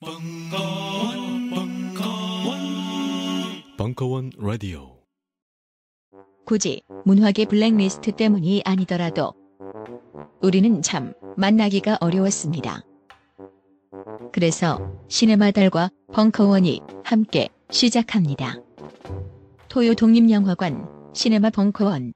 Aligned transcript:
벙커원, 0.00 1.50
벙커원, 1.50 2.58
벙커원 3.76 4.30
라디오. 4.38 4.96
굳이 6.46 6.82
문화계 7.04 7.46
블랙리스트 7.46 8.12
때문이 8.12 8.62
아니더라도 8.64 9.34
우리는 10.40 10.82
참 10.82 11.14
만나기가 11.36 11.98
어려웠습니다. 12.00 12.82
그래서 14.32 14.78
시네마 15.08 15.50
달과 15.50 15.90
벙커원이 16.12 16.80
함께 17.02 17.48
시작합니다. 17.72 18.54
토요 19.68 19.94
독립영화관 19.94 21.10
시네마 21.12 21.50
벙커원 21.50 22.12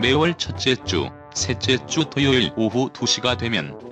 매월 0.00 0.38
첫째 0.38 0.76
주, 0.84 1.08
셋째 1.34 1.84
주 1.86 2.04
토요일 2.08 2.52
오후 2.56 2.88
2시가 2.90 3.36
되면 3.36 3.91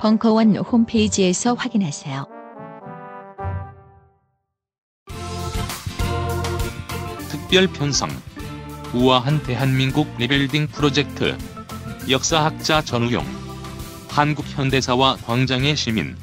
벙커원 0.00 0.56
홈페이지에서 0.56 1.54
확인하세요. 1.54 2.26
특별 7.30 7.66
편성 7.66 8.08
우아한 8.94 9.42
대한민국 9.42 10.08
리빌딩 10.18 10.66
프로젝트 10.68 11.36
역사학자 12.10 12.82
전우용 12.82 13.24
한국 14.10 14.44
현대사와 14.46 15.16
광장의 15.24 15.76
시민 15.76 16.16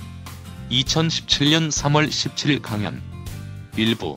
2017년 0.69 1.69
3월 1.69 2.07
17일 2.07 2.61
강연 2.61 3.01
1부 3.77 4.15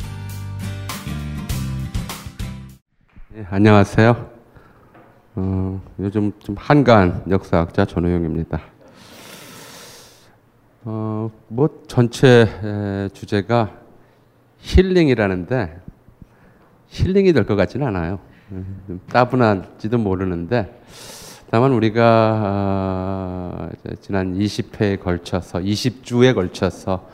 네, 3.28 3.44
안녕하세요. 3.50 4.30
어, 5.34 5.82
요즘 6.00 6.32
좀 6.40 6.54
한가한 6.58 7.24
역사학자 7.28 7.84
전호영입니다. 7.84 8.75
어, 10.88 11.28
뭐 11.48 11.68
전체 11.88 12.46
에, 12.62 13.08
주제가 13.12 13.72
힐링이라는데 14.58 15.80
힐링이 16.86 17.32
될 17.32 17.44
것 17.44 17.56
같지는 17.56 17.88
않아요. 17.88 18.20
음, 18.52 18.82
좀 18.86 19.00
따분한지도 19.10 19.98
모르는데 19.98 20.80
다만 21.50 21.72
우리가 21.72 22.40
어, 22.44 23.68
이제 23.80 23.96
지난 24.00 24.38
20회에 24.38 25.00
걸쳐서 25.00 25.58
20주에 25.58 26.36
걸쳐서 26.36 27.04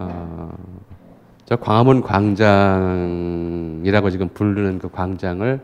어, 0.00 0.50
저 1.44 1.54
광화문 1.54 2.00
광장이라고 2.02 2.50
지금 4.10 4.28
부르는 4.30 4.80
그 4.80 4.90
광장을 4.90 5.60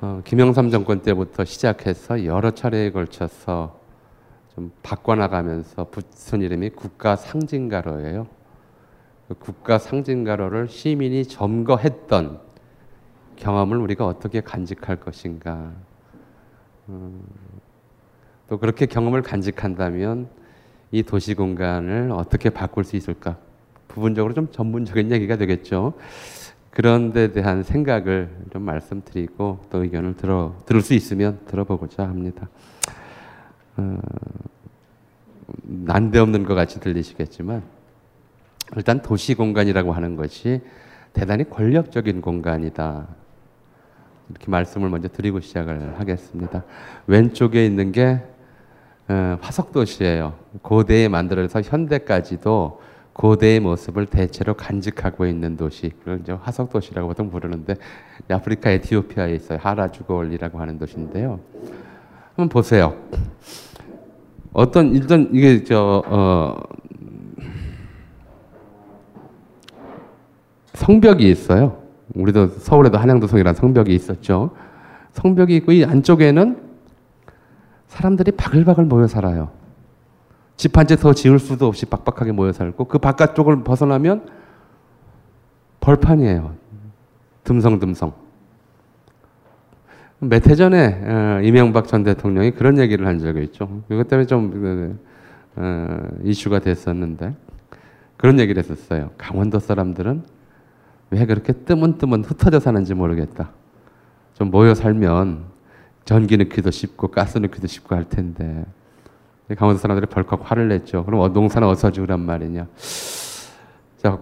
어, 0.00 0.22
김영삼 0.24 0.70
정권 0.70 1.02
때부터 1.02 1.44
시작해서 1.44 2.24
여러 2.24 2.50
차례에 2.50 2.92
걸쳐서 2.92 3.81
좀 4.54 4.70
바꿔나가면서 4.82 5.88
붙은 5.90 6.42
이름이 6.42 6.70
국가 6.70 7.16
상징가로예요. 7.16 8.26
그 9.28 9.34
국가 9.34 9.78
상징가로를 9.78 10.68
시민이 10.68 11.24
점거했던 11.24 12.40
경험을 13.36 13.78
우리가 13.78 14.06
어떻게 14.06 14.40
간직할 14.40 15.00
것인가. 15.00 15.72
음, 16.90 17.22
또 18.48 18.58
그렇게 18.58 18.86
경험을 18.86 19.22
간직한다면 19.22 20.28
이 20.90 21.02
도시 21.02 21.34
공간을 21.34 22.10
어떻게 22.12 22.50
바꿀 22.50 22.84
수 22.84 22.96
있을까? 22.96 23.38
부분적으로 23.88 24.34
좀 24.34 24.50
전문적인 24.50 25.10
얘기가 25.10 25.36
되겠죠. 25.36 25.94
그런 26.70 27.12
데 27.12 27.32
대한 27.32 27.62
생각을 27.62 28.30
좀 28.52 28.62
말씀드리고 28.62 29.60
또 29.70 29.82
의견을 29.82 30.16
들어 30.16 30.56
들을 30.66 30.82
수 30.82 30.92
있으면 30.94 31.40
들어보고자 31.46 32.02
합니다. 32.02 32.48
어, 33.76 33.98
난데없는 35.62 36.44
것 36.44 36.54
같이 36.54 36.80
들리시겠지만 36.80 37.62
일단 38.76 39.02
도시 39.02 39.34
공간이라고 39.34 39.92
하는 39.92 40.16
것이 40.16 40.60
대단히 41.12 41.48
권력적인 41.48 42.22
공간이다. 42.22 43.06
이렇게 44.30 44.50
말씀을 44.50 44.88
먼저 44.88 45.08
드리고 45.08 45.40
시작을 45.40 45.98
하겠습니다. 45.98 46.64
왼쪽에 47.06 47.66
있는 47.66 47.92
게 47.92 48.22
어, 49.08 49.36
화석 49.40 49.72
도시예요. 49.72 50.34
고대에 50.62 51.08
만들어서 51.08 51.60
현대까지도 51.60 52.80
고대의 53.12 53.60
모습을 53.60 54.06
대체로 54.06 54.54
간직하고 54.54 55.26
있는 55.26 55.56
도시, 55.56 55.90
그걸 55.98 56.20
이제 56.20 56.32
화석 56.32 56.70
도시라고 56.70 57.08
보통 57.08 57.30
부르는데 57.30 57.74
아프리카 58.30 58.70
에티오피아에 58.70 59.34
있어요. 59.34 59.58
하라주골이라고 59.60 60.58
하는 60.58 60.78
도시인데요. 60.78 61.40
한번 62.36 62.48
보세요. 62.48 62.94
어떤 64.52 64.94
일단 64.94 65.28
이게 65.32 65.64
저 65.64 66.02
어, 66.06 66.56
성벽이 70.74 71.30
있어요. 71.30 71.82
우리도 72.14 72.48
서울에도 72.48 72.98
한양도성이라는 72.98 73.54
성벽이 73.58 73.94
있었죠. 73.94 74.50
성벽이 75.12 75.56
있고 75.56 75.72
이 75.72 75.84
안쪽에는 75.84 76.60
사람들이 77.88 78.32
바글바글 78.32 78.84
모여 78.86 79.06
살아요. 79.06 79.50
집 80.56 80.76
한 80.76 80.86
채 80.86 80.96
더 80.96 81.12
지을 81.12 81.38
수도 81.38 81.66
없이 81.66 81.86
빡빡하게 81.86 82.32
모여 82.32 82.52
살고 82.52 82.84
그 82.84 82.98
바깥쪽을 82.98 83.64
벗어나면 83.64 84.26
벌판이에요. 85.80 86.54
듬성듬성. 87.44 88.12
몇 90.22 90.46
해 90.46 90.54
전에 90.54 91.00
어, 91.04 91.40
이명박 91.42 91.88
전 91.88 92.04
대통령이 92.04 92.52
그런 92.52 92.78
얘기를 92.78 93.06
한 93.06 93.18
적이 93.18 93.42
있죠. 93.44 93.82
그것 93.88 94.06
때문에 94.06 94.26
좀 94.26 94.98
어, 95.56 95.98
이슈가 96.22 96.60
됐었는데 96.60 97.34
그런 98.16 98.38
얘기를 98.38 98.62
했었어요. 98.62 99.10
강원도 99.18 99.58
사람들은 99.58 100.22
왜 101.10 101.26
그렇게 101.26 101.52
뜨문뜨문 101.52 102.22
흩어져 102.24 102.60
사는지 102.60 102.94
모르겠다. 102.94 103.50
좀 104.34 104.50
모여 104.50 104.74
살면 104.74 105.44
전기 106.04 106.36
넣기도 106.36 106.70
쉽고 106.70 107.08
가스 107.08 107.38
넣기도 107.38 107.66
쉽고 107.66 107.94
할 107.96 108.04
텐데 108.04 108.64
강원도 109.58 109.80
사람들이 109.80 110.06
벌컥 110.06 110.48
화를 110.48 110.68
냈죠. 110.68 111.04
그럼 111.04 111.20
어, 111.20 111.28
농사는 111.28 111.66
어서 111.66 111.90
지으란 111.90 112.20
말이냐. 112.20 112.68
자, 113.98 114.18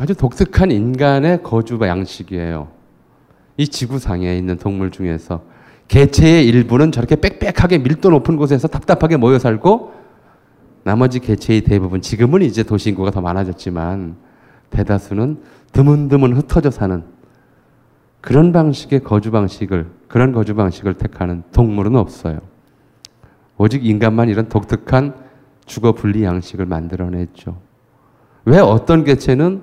아주 0.00 0.14
독특한 0.14 0.70
인간의 0.70 1.42
거주 1.42 1.78
양식이에요. 1.80 2.77
이 3.58 3.66
지구상에 3.66 4.38
있는 4.38 4.56
동물 4.56 4.90
중에서 4.90 5.42
개체의 5.88 6.46
일부는 6.46 6.92
저렇게 6.92 7.16
빽빽하게 7.16 7.78
밀도 7.78 8.08
높은 8.10 8.36
곳에서 8.36 8.68
답답하게 8.68 9.16
모여 9.16 9.38
살고 9.38 9.92
나머지 10.84 11.18
개체의 11.18 11.62
대부분 11.62 12.00
지금은 12.00 12.42
이제 12.42 12.62
도시 12.62 12.88
인구가 12.88 13.10
더 13.10 13.20
많아졌지만 13.20 14.16
대다수는 14.70 15.42
드문드문 15.72 16.36
흩어져 16.36 16.70
사는 16.70 17.02
그런 18.20 18.52
방식의 18.52 19.00
거주 19.00 19.32
방식을 19.32 19.90
그런 20.06 20.32
거주 20.32 20.54
방식을 20.54 20.94
택하는 20.94 21.42
동물은 21.52 21.96
없어요. 21.96 22.38
오직 23.56 23.84
인간만 23.84 24.28
이런 24.28 24.48
독특한 24.48 25.14
주거 25.66 25.92
분리 25.92 26.22
양식을 26.22 26.64
만들어냈죠. 26.64 27.60
왜 28.44 28.58
어떤 28.60 29.04
개체는 29.04 29.62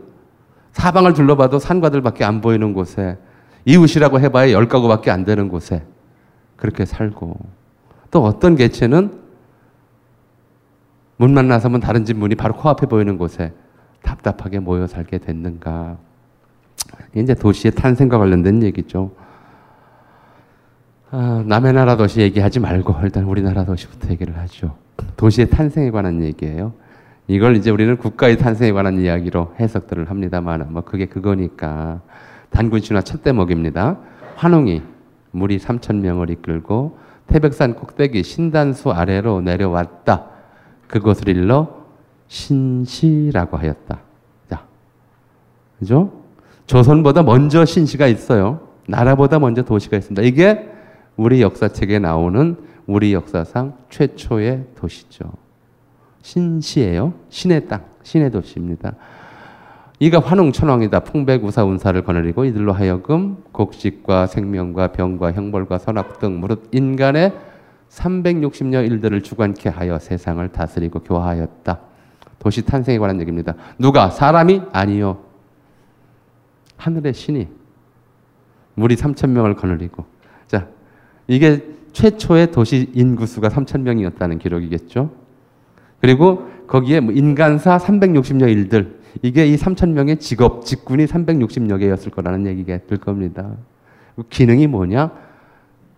사방을 0.73 1.13
둘러봐도 1.13 1.59
산과들밖에 1.59 2.25
안 2.25 2.41
보이는 2.41 2.73
곳에 2.73 3.17
이웃이라고 3.65 4.19
해봐야 4.19 4.51
열 4.51 4.67
가구밖에 4.67 5.11
안 5.11 5.25
되는 5.25 5.49
곳에 5.49 5.83
그렇게 6.55 6.85
살고 6.85 7.37
또 8.11 8.23
어떤 8.23 8.55
개체는 8.55 9.21
문 11.17 11.33
만 11.33 11.47
나서면 11.47 11.79
다른 11.79 12.05
집 12.05 12.17
문이 12.17 12.35
바로 12.35 12.53
코앞에 12.55 12.87
보이는 12.87 13.17
곳에 13.17 13.53
답답하게 14.03 14.59
모여 14.59 14.85
살게 14.85 15.17
됐는가. 15.17 15.97
이제 17.15 17.33
도시의 17.33 17.71
탄생과 17.71 18.17
관련된 18.17 18.61
얘기죠. 18.63 19.11
아, 21.11 21.43
남의 21.45 21.73
나라 21.73 21.95
도시 21.95 22.19
얘기하지 22.21 22.59
말고 22.59 22.95
일단 23.03 23.23
우리나라 23.23 23.63
도시부터 23.63 24.09
얘기를 24.09 24.37
하죠. 24.37 24.75
도시의 25.15 25.49
탄생에 25.49 25.89
관한 25.91 26.21
얘기예요. 26.21 26.73
이걸 27.27 27.55
이제 27.55 27.71
우리는 27.71 27.97
국가의 27.97 28.37
탄생에 28.37 28.71
관한 28.73 28.99
이야기로 28.99 29.55
해석들을 29.59 30.09
합니다만 30.09 30.67
뭐 30.71 30.81
그게 30.83 31.05
그거니까 31.05 32.01
단군 32.55 32.79
신화 32.79 33.01
첫 33.01 33.21
대 33.21 33.33
목입니다. 33.33 33.97
환웅이 34.37 34.81
무리 35.31 35.57
3천 35.59 35.97
명을 35.97 36.29
이끌고 36.29 36.97
태백산 37.27 37.75
꼭대기 37.75 38.23
신단수 38.23 38.91
아래로 38.91 39.41
내려왔다. 39.41 40.27
그것을 40.87 41.27
일러 41.27 41.83
신시라고 42.27 43.57
하였다. 43.57 43.99
자, 44.49 44.65
그죠? 45.79 46.13
조선보다 46.65 47.23
먼저 47.23 47.65
신시가 47.65 48.07
있어요. 48.07 48.61
나라보다 48.87 49.37
먼저 49.39 49.63
도시가 49.63 49.97
있습니다. 49.97 50.21
이게 50.21 50.69
우리 51.17 51.41
역사책에 51.41 51.99
나오는 51.99 52.55
우리 52.87 53.13
역사상 53.13 53.75
최초의 53.89 54.65
도시죠. 54.75 55.25
신시예요. 56.21 57.13
신의 57.29 57.67
땅, 57.67 57.83
신의 58.03 58.31
도시입니다. 58.31 58.93
이가 60.05 60.19
환웅천왕이다. 60.19 60.99
풍백우사 60.99 61.63
운사를 61.63 61.99
거느리고 62.03 62.45
이들로 62.45 62.73
하여금 62.73 63.37
곡식과 63.51 64.27
생명과 64.27 64.91
병과 64.91 65.31
형벌과 65.31 65.79
선악 65.79 66.19
등 66.19 66.39
무릇 66.39 66.69
인간의 66.71 67.33
360여 67.89 68.85
일들을 68.85 69.23
주관케 69.23 69.67
하여 69.69 69.97
세상을 69.97 70.47
다스리고 70.49 70.99
교화하였다. 70.99 71.79
도시 72.37 72.63
탄생에 72.63 72.99
관한 72.99 73.19
얘기입니다. 73.19 73.55
누가? 73.79 74.11
사람이? 74.11 74.61
아니요. 74.71 75.23
하늘의 76.77 77.15
신이 77.15 77.47
무리 78.75 78.95
3천 78.95 79.31
명을 79.31 79.55
거느리고 79.55 80.05
자 80.45 80.67
이게 81.25 81.65
최초의 81.93 82.51
도시 82.51 82.91
인구수가 82.93 83.49
3천 83.49 83.81
명이었다는 83.81 84.37
기록이겠죠. 84.37 85.09
그리고 85.99 86.47
거기에 86.67 86.99
뭐 86.99 87.11
인간사 87.11 87.79
360여 87.79 88.47
일들 88.51 88.94
이게 89.21 89.47
이 89.47 89.55
3천 89.55 89.91
명의 89.91 90.17
직업 90.17 90.65
직군이 90.65 91.05
360여 91.05 91.79
개였을 91.79 92.11
거라는 92.11 92.45
얘기가 92.47 92.79
될 92.87 92.97
겁니다. 92.97 93.51
그 94.15 94.23
기능이 94.29 94.67
뭐냐? 94.67 95.11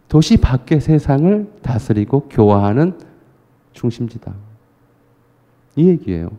도시 0.08 0.38
밖의 0.38 0.82
세상을 0.82 1.52
다스리고 1.62 2.30
교화하는 2.30 2.94
중심지다. 3.74 4.34
이 5.76 5.88
얘기예요. 5.90 6.30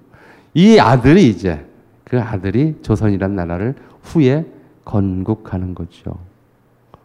이 0.54 0.78
아들이 0.78 1.28
이제 1.28 1.64
그 2.04 2.18
아들이 2.20 2.76
조선이란 2.82 3.36
나라를 3.36 3.74
후에 4.02 4.46
건국하는 4.84 5.74
거죠. 5.74 6.18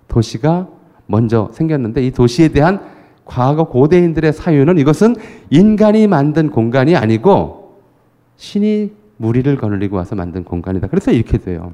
도시가 0.08 0.70
먼저 1.06 1.50
생겼는데 1.52 2.06
이 2.06 2.12
도시에 2.12 2.48
대한 2.48 2.82
과거 3.26 3.66
고대인들의 3.66 4.32
사유는 4.34 4.78
이것은 4.78 5.16
인간이 5.50 6.08
만든 6.08 6.50
공간이 6.50 6.96
아니고 6.96 7.82
신이 8.38 8.92
무리를 9.18 9.56
거느리고 9.58 9.96
와서 9.98 10.16
만든 10.16 10.44
공간이다. 10.44 10.88
그래서 10.88 11.12
이렇게 11.12 11.38
돼요. 11.38 11.74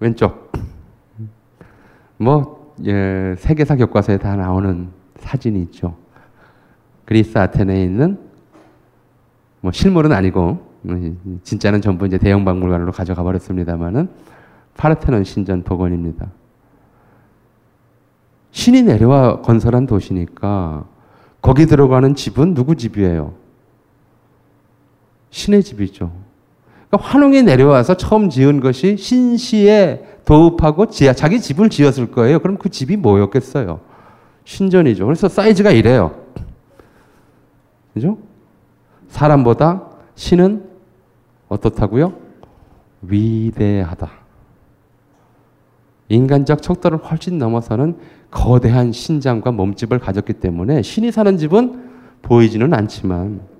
왼쪽. 0.00 0.52
뭐, 2.16 2.74
예, 2.84 3.34
세계사 3.38 3.76
교과서에 3.76 4.18
다 4.18 4.36
나오는 4.36 4.88
사진이 5.16 5.60
있죠. 5.62 5.96
그리스 7.04 7.36
아테네에 7.38 7.84
있는 7.84 8.18
뭐 9.60 9.70
실물은 9.72 10.12
아니고 10.12 10.72
음, 10.86 11.40
진짜는 11.44 11.80
전부 11.80 12.06
이제 12.06 12.18
대형 12.18 12.44
박물관으로 12.44 12.92
가져가 12.92 13.22
버렸습니다만은 13.22 14.08
파르테논 14.76 15.24
신전 15.24 15.62
복원입니다. 15.62 16.28
신이 18.50 18.82
내려와 18.82 19.40
건설한 19.42 19.86
도시니까 19.86 20.84
거기 21.40 21.66
들어가는 21.66 22.14
집은 22.14 22.54
누구 22.54 22.76
집이에요? 22.76 23.34
신의 25.32 25.62
집이죠. 25.62 26.12
그러니까 26.88 27.08
환웅이 27.08 27.42
내려와서 27.42 27.96
처음 27.96 28.28
지은 28.28 28.60
것이 28.60 28.96
신시에 28.96 30.04
도읍하고 30.24 30.86
지하, 30.86 31.14
자기 31.14 31.40
집을 31.40 31.70
지었을 31.70 32.12
거예요. 32.12 32.38
그럼 32.38 32.58
그 32.58 32.68
집이 32.68 32.96
뭐였겠어요? 32.98 33.80
신전이죠. 34.44 35.06
그래서 35.06 35.28
사이즈가 35.28 35.70
이래요. 35.70 36.14
그죠? 37.94 38.18
사람보다 39.08 39.82
신은 40.14 40.64
어떻다고요? 41.48 42.12
위대하다. 43.02 44.10
인간적 46.08 46.60
척도를 46.60 46.98
훨씬 46.98 47.38
넘어서는 47.38 47.96
거대한 48.30 48.92
신장과 48.92 49.50
몸집을 49.52 49.98
가졌기 49.98 50.34
때문에 50.34 50.82
신이 50.82 51.10
사는 51.10 51.38
집은 51.38 51.90
보이지는 52.20 52.74
않지만 52.74 53.51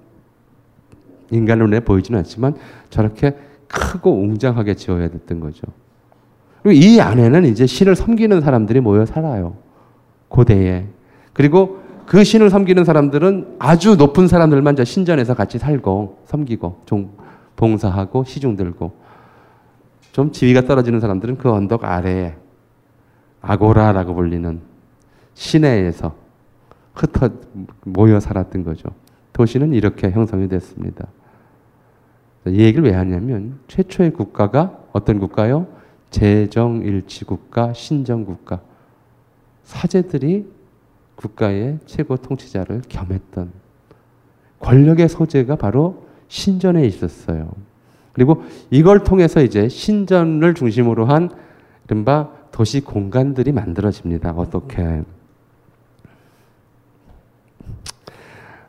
인간 1.33 1.59
눈에 1.59 1.81
보이지는 1.81 2.19
않지만 2.21 2.55
저렇게 2.91 3.37
크고 3.67 4.13
웅장하게 4.21 4.75
지어야 4.75 5.09
됐던 5.09 5.41
거죠. 5.41 5.63
그리고 6.63 6.79
이 6.81 7.01
안에는 7.01 7.47
이제 7.47 7.67
신을 7.67 7.97
섬기는 7.97 8.41
사람들이 8.41 8.81
모여 8.81 9.05
살아요. 9.05 9.57
고대에. 10.29 10.87
그리고 11.33 11.81
그 12.07 12.23
신을 12.25 12.51
섬기는 12.51 12.85
사람들은 12.85 13.57
아주 13.59 13.97
높은 13.97 14.29
사람들만 14.29 14.77
저 14.77 14.85
신전에서 14.85 15.35
같이 15.35 15.59
살고 15.59 16.19
섬기고 16.27 16.83
종, 16.85 17.11
봉사하고 17.57 18.25
시중 18.25 18.57
들고 18.57 18.93
좀 20.13 20.31
지위가 20.31 20.63
떨어지는 20.63 21.01
사람들은 21.01 21.39
그 21.39 21.51
언덕 21.51 21.85
아래에 21.85 22.35
아고라라고 23.41 24.15
불리는 24.15 24.61
시내에서 25.35 26.15
흩어 26.95 27.31
모여 27.85 28.21
살았던 28.21 28.65
거죠. 28.65 28.91
도시는 29.33 29.73
이렇게 29.73 30.11
형성이 30.11 30.49
됐습니다. 30.49 31.09
이 32.47 32.61
얘기를 32.61 32.85
왜 32.85 32.93
하냐면 32.93 33.59
최초의 33.69 34.13
국가가 34.13 34.79
어떤 34.93 35.19
국가요? 35.19 35.67
재정일치 36.11 37.25
국가, 37.25 37.73
신정 37.73 38.25
국가. 38.25 38.61
사제들이 39.63 40.47
국가의 41.15 41.79
최고 41.87 42.17
통치자를 42.17 42.83
겸했던 42.89 43.53
권력의 44.59 45.09
소재가 45.09 45.57
바로 45.57 46.07
신전에 46.29 46.85
있었어요. 46.87 47.51
그리고 48.13 48.43
이걸 48.71 49.05
통해서 49.05 49.43
이제 49.43 49.69
신전을 49.69 50.55
중심으로 50.55 51.07
한 51.07 51.31
이른바 51.87 52.31
도시 52.51 52.81
공간들이 52.81 53.53
만들어집니다. 53.53 54.33
어떻게? 54.33 55.03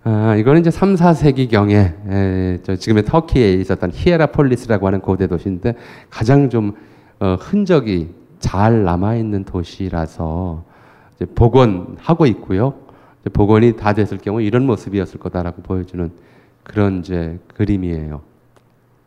아, 0.05 0.35
이거는 0.35 0.59
이제 0.59 0.69
3, 0.69 0.95
4세기경에 0.95 2.11
에, 2.11 2.59
저 2.63 2.75
지금의 2.75 3.05
터키에 3.05 3.53
있었던 3.53 3.91
히에라폴리스라고 3.93 4.87
하는 4.87 4.99
고대 4.99 5.27
도시인데 5.27 5.75
가장 6.09 6.49
좀 6.49 6.73
어, 7.19 7.35
흔적이 7.39 8.09
잘 8.39 8.83
남아 8.83 9.15
있는 9.15 9.45
도시라서 9.45 10.65
복원하고 11.35 12.25
있고요. 12.25 12.73
복원이 13.31 13.77
다 13.77 13.93
됐을 13.93 14.17
경우 14.17 14.41
이런 14.41 14.65
모습이었을 14.65 15.19
거다라고 15.19 15.61
보여주는 15.61 16.11
그런 16.63 16.99
이제 16.99 17.39
그림이에요. 17.55 18.21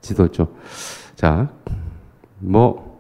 지도죠. 0.00 0.48
자, 1.14 1.50
뭐 2.38 2.95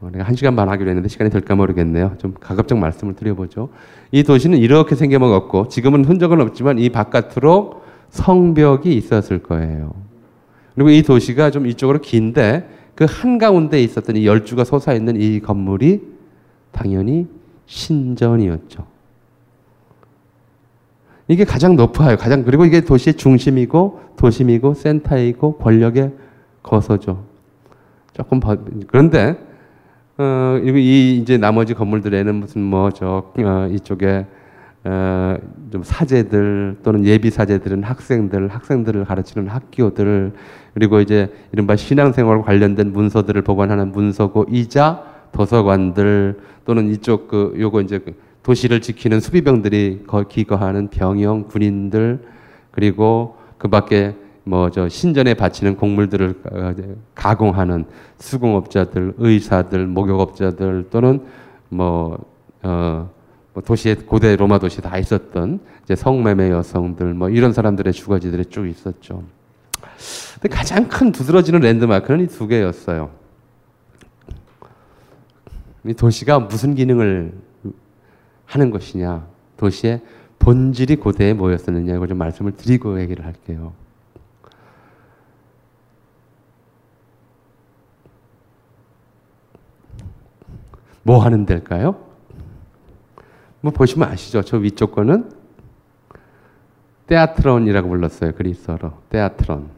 내가 0.00 0.24
한 0.24 0.34
시간 0.34 0.54
반 0.56 0.68
하기로 0.68 0.90
했는데 0.90 1.08
시간이 1.08 1.30
될까 1.30 1.54
모르겠네요. 1.54 2.16
좀 2.18 2.34
가급적 2.38 2.76
말씀을 2.78 3.14
드려보죠. 3.14 3.70
이 4.12 4.22
도시는 4.22 4.58
이렇게 4.58 4.94
생겨먹었고 4.94 5.68
지금은 5.68 6.04
흔적은 6.04 6.40
없지만 6.40 6.78
이 6.78 6.90
바깥으로 6.90 7.82
성벽이 8.10 8.94
있었을 8.94 9.42
거예요. 9.42 9.94
그리고 10.74 10.90
이 10.90 11.02
도시가 11.02 11.50
좀 11.50 11.66
이쪽으로 11.66 12.00
긴데 12.00 12.68
그 12.94 13.06
한가운데 13.08 13.82
있었던 13.82 14.16
이 14.16 14.26
열주가 14.26 14.64
솟아있는 14.64 15.20
이 15.20 15.40
건물이 15.40 16.02
당연히 16.72 17.26
신전이었죠. 17.66 18.86
이게 21.28 21.44
가장 21.44 21.74
높아요. 21.74 22.16
가장 22.16 22.44
그리고 22.44 22.64
이게 22.64 22.82
도시의 22.82 23.14
중심이고 23.14 24.00
도심이고 24.16 24.74
센터이고 24.74 25.56
권력의 25.56 26.12
거서죠. 26.62 27.24
조금 28.12 28.40
그런데 28.86 29.45
어, 30.18 30.58
이 30.64 31.18
이제 31.20 31.36
나머지 31.36 31.74
건물들에는 31.74 32.34
무슨 32.36 32.62
뭐저 32.62 33.32
어, 33.36 33.68
이쪽에 33.70 34.24
어, 34.84 35.36
좀 35.70 35.82
사제들 35.82 36.76
또는 36.82 37.04
예비 37.04 37.28
사제들은 37.30 37.82
학생들, 37.82 38.48
학생들을 38.48 39.04
가르치는 39.04 39.48
학교들 39.48 40.32
그리고 40.72 41.00
이제 41.00 41.30
이른바 41.52 41.76
신앙생활 41.76 42.40
관련된 42.42 42.92
문서들을 42.92 43.42
보관하는 43.42 43.92
문서고이자 43.92 45.02
도서관들 45.32 46.38
또는 46.64 46.90
이쪽 46.90 47.28
그 47.28 47.54
요거 47.58 47.82
이제 47.82 47.98
그 47.98 48.14
도시를 48.42 48.80
지키는 48.80 49.20
수비병들이 49.20 50.04
기거하는 50.28 50.88
병영 50.88 51.48
군인들 51.48 52.20
그리고 52.70 53.36
그 53.58 53.68
밖에 53.68 54.14
뭐 54.46 54.70
저 54.70 54.88
신전에 54.88 55.34
바치는 55.34 55.76
곡물들을 55.76 56.34
어, 56.52 56.74
가공하는 57.16 57.84
수공업자들, 58.18 59.14
의사들, 59.18 59.86
목욕업자들 59.88 60.86
또는 60.90 61.24
뭐, 61.68 62.16
어, 62.62 63.10
뭐 63.52 63.62
도시에 63.62 63.96
고대 63.96 64.36
로마 64.36 64.58
도시 64.60 64.80
다 64.80 64.96
있었던 64.98 65.58
이제 65.82 65.96
성매매 65.96 66.50
여성들 66.50 67.14
뭐 67.14 67.28
이런 67.28 67.52
사람들의 67.52 67.92
주거지들이 67.92 68.44
쭉 68.46 68.68
있었죠. 68.68 69.24
근데 70.34 70.54
가장 70.54 70.86
큰 70.88 71.10
두드러지는 71.10 71.60
랜드마크는 71.60 72.24
이 72.24 72.28
두 72.28 72.46
개였어요. 72.46 73.10
이 75.84 75.94
도시가 75.94 76.40
무슨 76.40 76.74
기능을 76.74 77.32
하는 78.44 78.70
것이냐, 78.70 79.26
도시의 79.56 80.02
본질이 80.38 80.96
고대에 80.96 81.32
뭐였었느냐 81.34 81.94
이걸 81.96 82.06
좀 82.06 82.18
말씀을 82.18 82.52
드리고 82.52 83.00
얘기를 83.00 83.24
할게요. 83.24 83.72
뭐 91.06 91.20
하는 91.20 91.46
데일까요? 91.46 91.94
뭐 93.60 93.70
보시면 93.70 94.08
아시죠? 94.08 94.42
저 94.42 94.56
위쪽 94.56 94.90
거는 94.90 95.30
테아트론이라고 97.06 97.88
불렀어요. 97.88 98.32
그리스어로. 98.32 98.92
테아트론. 99.10 99.68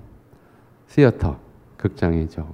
시어터. 0.86 1.38
극장이죠. 1.76 2.48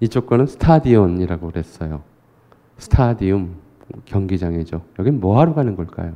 이쪽 0.00 0.26
거는 0.26 0.44
스타디온이라고 0.46 1.50
그랬어요. 1.50 2.02
스타디움. 2.76 3.56
경기장이죠. 4.04 4.82
여긴 4.98 5.18
뭐 5.18 5.40
하러 5.40 5.54
가는 5.54 5.74
걸까요? 5.74 6.12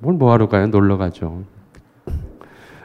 뭘 0.00 0.14
뭐 0.16 0.32
하러 0.32 0.48
가요? 0.48 0.68
놀러 0.68 0.96
가죠. 0.96 1.44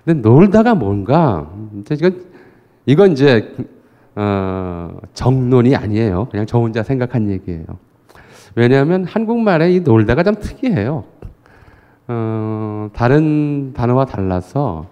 근데 0.03 0.19
놀다가 0.27 0.75
뭔가, 0.75 1.49
이건, 1.89 2.32
이건 2.85 3.13
이제, 3.13 3.55
어, 4.15 4.97
정론이 5.13 5.75
아니에요. 5.75 6.27
그냥 6.29 6.45
저 6.45 6.59
혼자 6.59 6.83
생각한 6.83 7.29
얘기예요. 7.29 7.65
왜냐하면 8.55 9.05
한국말에 9.05 9.71
이 9.71 9.79
놀다가 9.79 10.23
좀 10.23 10.35
특이해요. 10.35 11.05
어, 12.07 12.89
다른 12.93 13.73
단어와 13.73 14.05
달라서 14.05 14.87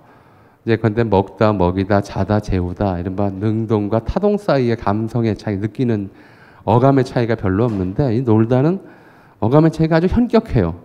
이제 0.65 0.77
근데 0.77 1.03
먹다, 1.03 1.53
먹이다, 1.53 2.01
자다, 2.01 2.39
재우다 2.39 2.99
이런 2.99 3.15
바 3.15 3.29
능동과 3.29 4.05
타동 4.05 4.37
사이의 4.37 4.77
감성의 4.77 5.35
차이, 5.37 5.57
느끼는 5.57 6.09
어감의 6.63 7.03
차이가 7.03 7.35
별로 7.35 7.65
없는데 7.65 8.15
이 8.15 8.21
놀다는 8.21 8.79
어감의 9.39 9.71
차이가 9.71 9.97
아주 9.97 10.07
현격해요. 10.07 10.75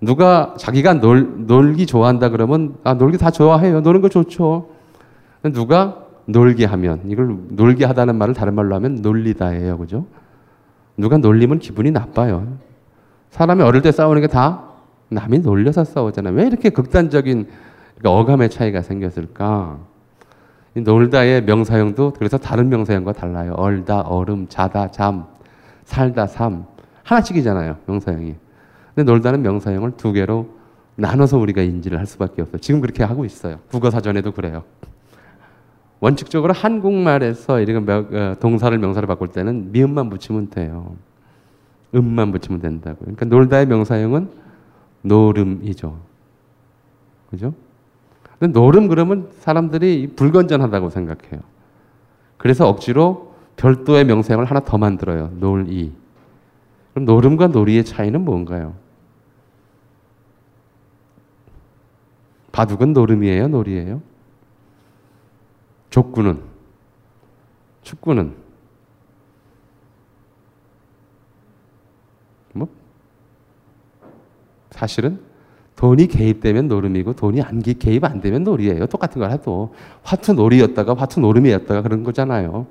누가 0.00 0.54
자기가 0.58 0.94
놀, 0.94 1.46
놀기 1.46 1.86
좋아한다 1.86 2.28
그러면 2.28 2.76
아 2.84 2.94
놀기 2.94 3.18
다 3.18 3.30
좋아해요. 3.30 3.80
노는 3.80 4.00
거 4.00 4.08
좋죠. 4.08 4.68
누가 5.52 6.03
놀게 6.26 6.64
하면 6.64 7.02
이걸 7.06 7.36
놀게 7.50 7.84
하다는 7.84 8.16
말을 8.16 8.34
다른 8.34 8.54
말로 8.54 8.74
하면 8.76 8.96
놀리다예요. 9.02 9.78
그죠? 9.78 10.06
누가 10.96 11.16
놀리면 11.18 11.58
기분이 11.58 11.90
나빠요. 11.90 12.58
사람이 13.30 13.62
어릴 13.62 13.82
때 13.82 13.90
싸우는 13.92 14.20
게 14.22 14.26
다 14.28 14.62
남이 15.10 15.40
놀려서 15.40 15.84
싸우잖아요. 15.84 16.34
왜 16.34 16.46
이렇게 16.46 16.70
극단적인 16.70 17.46
그러니까 17.98 18.20
어감의 18.20 18.50
차이가 18.50 18.82
생겼을까? 18.82 19.78
놀다의 20.74 21.44
명사형도 21.44 22.14
그래서 22.18 22.36
다른 22.36 22.68
명사형과 22.68 23.12
달라요. 23.12 23.52
얼다, 23.56 24.00
얼음, 24.00 24.46
자다, 24.48 24.90
잠, 24.90 25.24
살다, 25.84 26.26
삶. 26.26 26.64
하나씩이잖아요. 27.04 27.76
명사형이. 27.86 28.34
근데 28.94 29.12
놀다는 29.12 29.42
명사형을 29.42 29.92
두 29.96 30.12
개로 30.12 30.48
나눠서 30.96 31.38
우리가 31.38 31.62
인지를 31.62 31.98
할 31.98 32.06
수밖에 32.06 32.42
없어요. 32.42 32.58
지금 32.58 32.80
그렇게 32.80 33.04
하고 33.04 33.24
있어요. 33.24 33.58
국어사전에도 33.70 34.32
그래요. 34.32 34.64
원칙적으로 36.04 36.52
한국말에서 36.52 37.60
이런 37.60 37.88
어, 37.88 38.36
동사를 38.38 38.76
명사로 38.76 39.06
바꿀 39.06 39.28
때는 39.28 39.72
미음만 39.72 40.10
붙이면 40.10 40.50
돼요. 40.50 40.96
음만 41.94 42.30
붙이면 42.30 42.60
된다고. 42.60 42.98
그러니까 42.98 43.24
놀다의 43.24 43.64
명사형은 43.64 44.28
노름이죠. 45.00 45.98
그죠? 47.30 47.54
근데 48.38 48.52
노름 48.52 48.88
그러면 48.88 49.30
사람들이 49.38 50.12
불건전하다고 50.14 50.90
생각해요. 50.90 51.40
그래서 52.36 52.68
억지로 52.68 53.32
별도의 53.56 54.04
명사형을 54.04 54.44
하나 54.44 54.60
더 54.60 54.76
만들어요. 54.76 55.30
놀이. 55.40 55.90
그럼 56.92 57.06
노름과 57.06 57.46
놀이의 57.46 57.82
차이는 57.82 58.22
뭔가요? 58.22 58.74
바둑은 62.52 62.92
노름이에요, 62.92 63.48
놀이에요? 63.48 64.13
족구는 65.94 66.40
축구는 67.82 68.34
뭐 72.52 72.66
사실은 74.72 75.20
돈이 75.76 76.08
개입되면 76.08 76.66
노름이고 76.66 77.12
돈이 77.12 77.42
안 77.42 77.60
개입 77.60 78.02
안 78.02 78.20
되면 78.20 78.42
놀이예요. 78.42 78.86
똑같은 78.86 79.20
걸 79.20 79.30
해도 79.30 79.72
화투 80.02 80.32
놀이였다가 80.32 80.94
화투 80.94 81.20
노름이었다가 81.20 81.82
그런 81.82 82.02
거잖아요. 82.02 82.66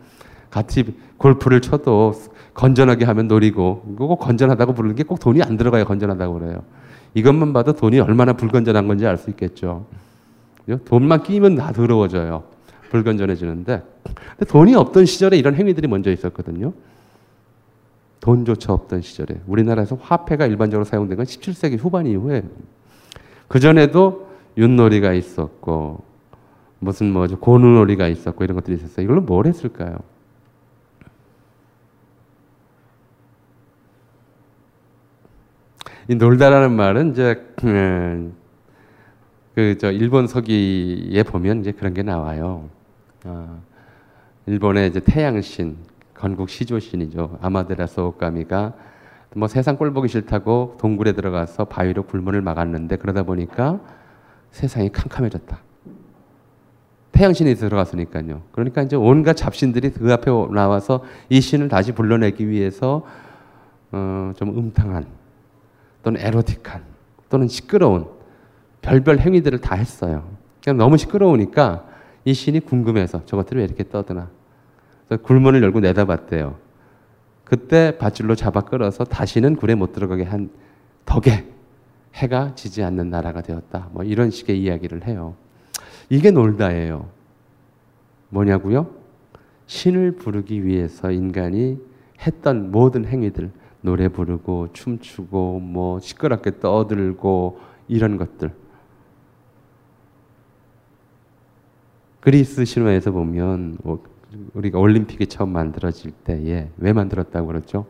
같이 0.50 0.94
골프를 1.16 1.62
쳐도 1.62 2.12
건전하게 2.54 3.06
하면 3.06 3.30
놀이고 3.30 3.96
꼭 3.98 4.18
건전하다고 4.18 4.74
부르는 4.74 4.96
게 4.98 5.04
꼭 5.04 5.22
돈이 5.22 5.42
안 5.42 5.56
들어가야 5.56 5.86
건전하다고 5.86 6.40
그래요. 6.40 6.62
이것만 7.14 7.54
봐도 7.54 7.72
돈이 7.72 8.02
얼마나 8.02 8.34
불건전한 8.34 8.86
건지 8.86 9.08
알 9.08 9.16
수 9.16 9.30
있겠죠. 9.30 9.86
돈만 10.84 11.24
끼면 11.24 11.56
다 11.56 11.72
더러워져요. 11.72 12.52
불건전해지는데 12.94 13.82
돈이 14.48 14.76
없던 14.76 15.06
시절에 15.06 15.36
이런 15.36 15.56
행위들이 15.56 15.88
먼저 15.88 16.12
있었거든요. 16.12 16.74
돈조차 18.20 18.72
없던 18.72 19.02
시절에 19.02 19.42
우리나라에서 19.48 19.98
화폐가 20.00 20.46
일반적으로 20.46 20.86
사용된 20.86 21.18
건 21.18 21.26
17세기 21.26 21.80
후반 21.80 22.06
이후에 22.06 22.44
그 23.48 23.60
전에도 23.60 24.30
윷놀이가 24.58 25.14
있었고 25.14 26.04
무슨 26.78 27.12
뭐 27.12 27.26
고누놀이가 27.26 28.08
있었고 28.08 28.44
이런 28.44 28.56
것들이 28.56 28.78
있었어요. 28.78 29.04
이걸로 29.04 29.22
뭘 29.22 29.48
했을까요? 29.48 29.98
이 36.10 36.16
놀다라는 36.16 36.74
말은 36.74 37.12
이제 37.12 37.44
음, 37.64 38.36
그저 39.56 39.92
일본 39.92 40.28
서기에 40.28 41.24
보면 41.24 41.62
이제 41.62 41.72
그런 41.72 41.94
게 41.94 42.04
나와요. 42.04 42.70
어, 43.24 43.62
일본의 44.46 44.90
이제 44.90 45.00
태양신, 45.00 45.78
건국 46.14 46.50
시조신이죠. 46.50 47.40
아마데라스 47.42 48.00
오카미가 48.00 48.74
뭐 49.36 49.48
세상 49.48 49.78
꼴 49.78 49.94
보기 49.94 50.08
싫다고 50.08 50.78
동굴에 50.80 51.14
들어가서 51.14 51.66
바위로 51.66 52.04
굴문을 52.04 52.42
막았는데 52.42 52.98
그러다 52.98 53.24
보니까 53.24 53.80
세상이 54.52 54.92
캄캄해졌다. 54.92 55.58
태양신이 57.14 57.56
들어갔으니까요. 57.56 58.42
그러니까 58.52 58.82
이제 58.82 58.96
온갖 58.96 59.34
잡신들이 59.34 59.92
그 59.92 60.12
앞에 60.12 60.32
나와서 60.52 61.04
이 61.30 61.42
신을 61.42 61.68
다시 61.68 61.92
불러내기 61.92 62.48
위해서 62.48 63.06
어, 63.92 64.34
좀 64.36 64.50
음탕한 64.50 65.06
또는 66.04 66.20
에로틱한 66.22 66.82
또는 67.30 67.48
시끄러운 67.48 68.08
별별 68.82 69.20
행위들을 69.20 69.60
다 69.60 69.76
했어요. 69.76 70.28
그냥 70.64 70.78
너무 70.78 70.98
시끄러우니까 70.98 71.93
이 72.26 72.34
신이 72.34 72.62
궁금해서 72.62 73.26
저것들이 73.26 73.60
왜 73.60 73.66
이렇게 73.66 73.88
떠드나. 73.88 74.30
굴문을 75.24 75.62
열고 75.62 75.82
내다봤대요. 75.82 76.58
그때 77.44 77.98
밧줄로 77.98 78.36
잡아 78.36 78.62
끌어서 78.62 79.04
다시는 79.04 79.56
굴에 79.56 79.76
못 79.76 79.92
들어가게 79.92 80.24
한 80.24 80.50
덕에 81.06 81.46
해가 82.16 82.56
지지 82.56 82.84
않는 82.84 83.10
나라가 83.10 83.42
되었다. 83.42 83.90
뭐 83.92 84.04
이런 84.04 84.30
식의 84.30 84.62
이야기를 84.62 85.08
해요. 85.08 85.36
이게 86.10 86.32
놀다예요. 86.32 87.10
뭐냐고요? 88.30 88.88
신을 89.68 90.14
부르기 90.14 90.66
위해서 90.66 91.12
인간이 91.12 91.80
했던 92.26 92.72
모든 92.72 93.06
행위들, 93.06 93.52
노래 93.82 94.08
부르고 94.08 94.70
춤추고 94.74 95.60
뭐 95.60 96.00
시끄럽게 96.00 96.60
떠들고 96.60 97.60
이런 97.88 98.18
것들. 98.18 98.52
그리스 102.24 102.64
신화에서 102.64 103.12
보면 103.12 103.80
뭐 103.84 104.02
우리가 104.54 104.80
올림픽이 104.80 105.28
처음 105.28 105.50
만들어질 105.52 106.12
때에 106.12 106.70
왜 106.78 106.94
만들었다고 106.94 107.48
그러죠? 107.48 107.86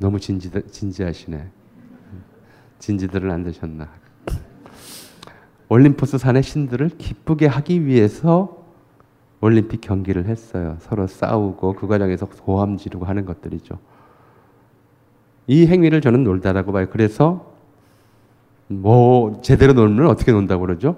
너무 0.00 0.18
진지, 0.18 0.50
진지하시네. 0.50 1.48
진지들을 2.80 3.30
안 3.30 3.44
드셨나? 3.44 3.88
올림포스 5.68 6.18
산의 6.18 6.42
신들을 6.42 6.88
기쁘게 6.98 7.46
하기 7.46 7.86
위해서 7.86 8.60
올림픽 9.40 9.82
경기를 9.82 10.26
했어요. 10.26 10.78
서로 10.80 11.06
싸우고 11.06 11.74
그 11.74 11.86
과정에서 11.86 12.26
고함 12.26 12.76
지르고 12.76 13.04
하는 13.04 13.24
것들이죠. 13.24 13.78
이 15.46 15.64
행위를 15.64 16.00
저는 16.00 16.24
놀다라고 16.24 16.72
봐요. 16.72 16.88
그래서 16.90 17.51
뭐 18.80 19.40
제대로 19.42 19.72
놀면 19.72 20.06
어떻게 20.06 20.32
논다고 20.32 20.62
그러죠? 20.62 20.96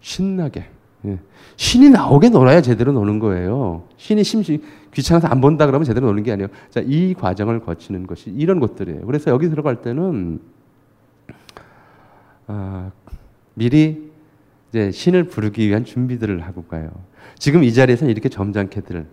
신나게. 0.00 0.66
예. 1.06 1.18
신이 1.56 1.90
나오게 1.90 2.30
놀아야 2.30 2.60
제대로 2.60 2.92
노는 2.92 3.18
거예요. 3.18 3.84
신이 3.96 4.24
심시 4.24 4.62
귀찮아서 4.92 5.28
안 5.28 5.40
본다 5.40 5.66
그러면 5.66 5.84
제대로 5.84 6.06
노는 6.06 6.22
게 6.22 6.32
아니에요. 6.32 6.48
자, 6.70 6.80
이 6.84 7.14
과정을 7.14 7.60
거치는 7.60 8.06
것이 8.06 8.30
이런 8.30 8.60
것들이에요. 8.60 9.06
그래서 9.06 9.30
여기 9.30 9.48
들어갈 9.48 9.82
때는 9.82 10.40
아, 12.46 12.90
미리 13.54 14.10
이제 14.70 14.90
신을 14.90 15.24
부르기 15.24 15.68
위한 15.68 15.84
준비들을 15.84 16.40
하고 16.42 16.64
가요. 16.64 16.90
지금 17.38 17.62
이 17.64 17.72
자리에서는 17.72 18.10
이렇게 18.10 18.28
점잖게들 18.28 19.06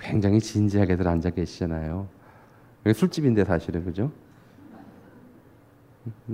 굉장히 0.00 0.40
진지하게들 0.40 1.06
앉아 1.06 1.30
계시잖아요. 1.30 2.08
술집인데 2.94 3.44
사실은 3.44 3.84
그죠? 3.84 4.10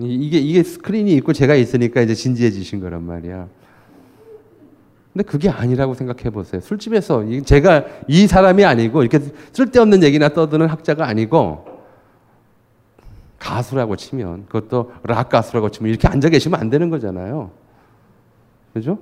이- 0.00 0.14
이게 0.14 0.38
이게 0.38 0.62
스크린이 0.62 1.12
있고 1.16 1.32
제가 1.32 1.54
있으니까 1.54 2.00
이제 2.00 2.14
진지해지신 2.14 2.80
거란 2.80 3.02
말이야. 3.04 3.48
근데 5.12 5.24
그게 5.24 5.48
아니라고 5.48 5.94
생각해 5.94 6.30
보세요. 6.30 6.60
술집에서 6.60 7.24
이- 7.24 7.42
제가 7.42 7.84
이 8.08 8.26
사람이 8.26 8.64
아니고 8.64 9.02
이렇게 9.02 9.18
쓸데없는 9.52 10.02
얘기나 10.02 10.28
떠드는 10.28 10.66
학자가 10.68 11.08
아니고 11.08 11.64
가수라고 13.38 13.96
치면 13.96 14.46
그것도 14.46 14.92
락 15.04 15.28
가수라고 15.28 15.70
치면 15.70 15.90
이렇게 15.90 16.08
앉아 16.08 16.28
계시면 16.28 16.60
안 16.60 16.70
되는 16.70 16.90
거잖아요. 16.90 17.50
그죠? 18.74 18.98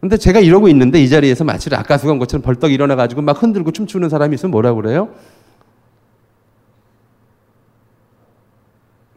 근데 0.00 0.16
제가 0.16 0.40
이러고 0.40 0.68
있는데 0.68 1.00
이 1.00 1.08
자리에서 1.08 1.44
마치 1.44 1.68
락 1.70 1.86
가수가 1.86 2.12
온 2.12 2.18
것처럼 2.18 2.42
벌떡 2.42 2.72
일어나 2.72 2.96
가지고 2.96 3.20
막 3.22 3.40
흔들고 3.42 3.70
춤추는 3.70 4.08
사람이 4.08 4.34
있으면 4.34 4.50
뭐라 4.50 4.74
그래요? 4.74 5.10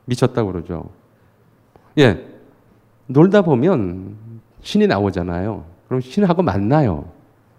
미쳤다고 0.06 0.52
그러죠. 0.52 0.90
예. 1.98 2.26
놀다 3.08 3.42
보면 3.42 4.16
신이 4.62 4.88
나오잖아요. 4.88 5.66
그럼 5.88 6.02
신하고 6.02 6.42
만나요. 6.42 7.06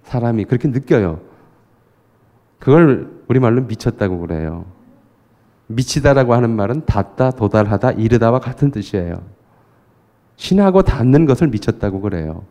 사람이 0.04 0.44
그렇게 0.44 0.68
느껴요. 0.68 1.20
그걸 2.58 3.22
우리말로 3.28 3.62
미쳤다고 3.62 4.18
그래요. 4.20 4.64
미치다라고 5.66 6.34
하는 6.34 6.50
말은 6.50 6.84
닿다, 6.84 7.30
도달하다, 7.32 7.92
이르다와 7.92 8.38
같은 8.38 8.70
뜻이에요. 8.70 9.22
신하고 10.36 10.82
닿는 10.82 11.26
것을 11.26 11.48
미쳤다고 11.48 12.00
그래요. 12.00 12.44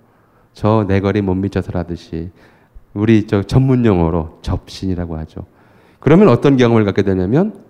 저 0.53 0.85
내거리 0.87 1.21
못 1.21 1.35
미쳐서라듯이 1.35 2.31
우리 2.93 3.27
저 3.27 3.43
전문 3.43 3.85
용어로 3.85 4.39
접신이라고 4.41 5.17
하죠. 5.17 5.45
그러면 5.99 6.27
어떤 6.27 6.57
경험을 6.57 6.85
갖게 6.85 7.01
되냐면 7.01 7.63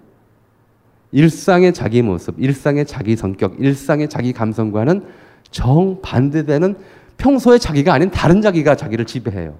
일상의 1.14 1.74
자기 1.74 2.02
모습, 2.02 2.36
일상의 2.40 2.86
자기 2.86 3.16
성격, 3.16 3.56
일상의 3.60 4.10
자기 4.10 4.34
감성과는 4.34 5.06
정반대되는 5.52 6.76
평소의 7.18 7.60
자기가 7.60 7.94
아닌 7.94 8.10
다른 8.10 8.42
자기가 8.42 8.76
자기를 8.76 9.06
지배해요. 9.06 9.56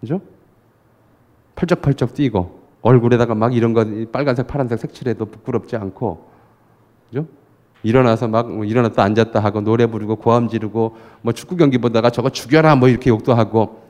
그죠? 0.00 0.20
펄쩍펄쩍 1.54 2.12
뛰고 2.12 2.60
얼굴에다가 2.82 3.34
막 3.34 3.54
이런 3.54 3.72
거 3.72 3.86
빨간색, 4.12 4.46
파란색 4.46 4.78
색칠해도 4.80 5.24
부끄럽지 5.24 5.76
않고 5.76 6.28
그죠? 7.08 7.26
일어나서 7.82 8.28
막뭐 8.28 8.64
일어났다 8.64 9.02
앉았다 9.02 9.40
하고 9.40 9.62
노래 9.62 9.86
부르고 9.86 10.16
고함 10.16 10.48
지르고 10.48 10.96
뭐 11.22 11.32
축구 11.32 11.56
경기 11.56 11.78
보다가 11.78 12.10
저거 12.10 12.28
죽여라 12.28 12.76
뭐 12.76 12.88
이렇게 12.88 13.08
욕도 13.08 13.32
하고 13.32 13.85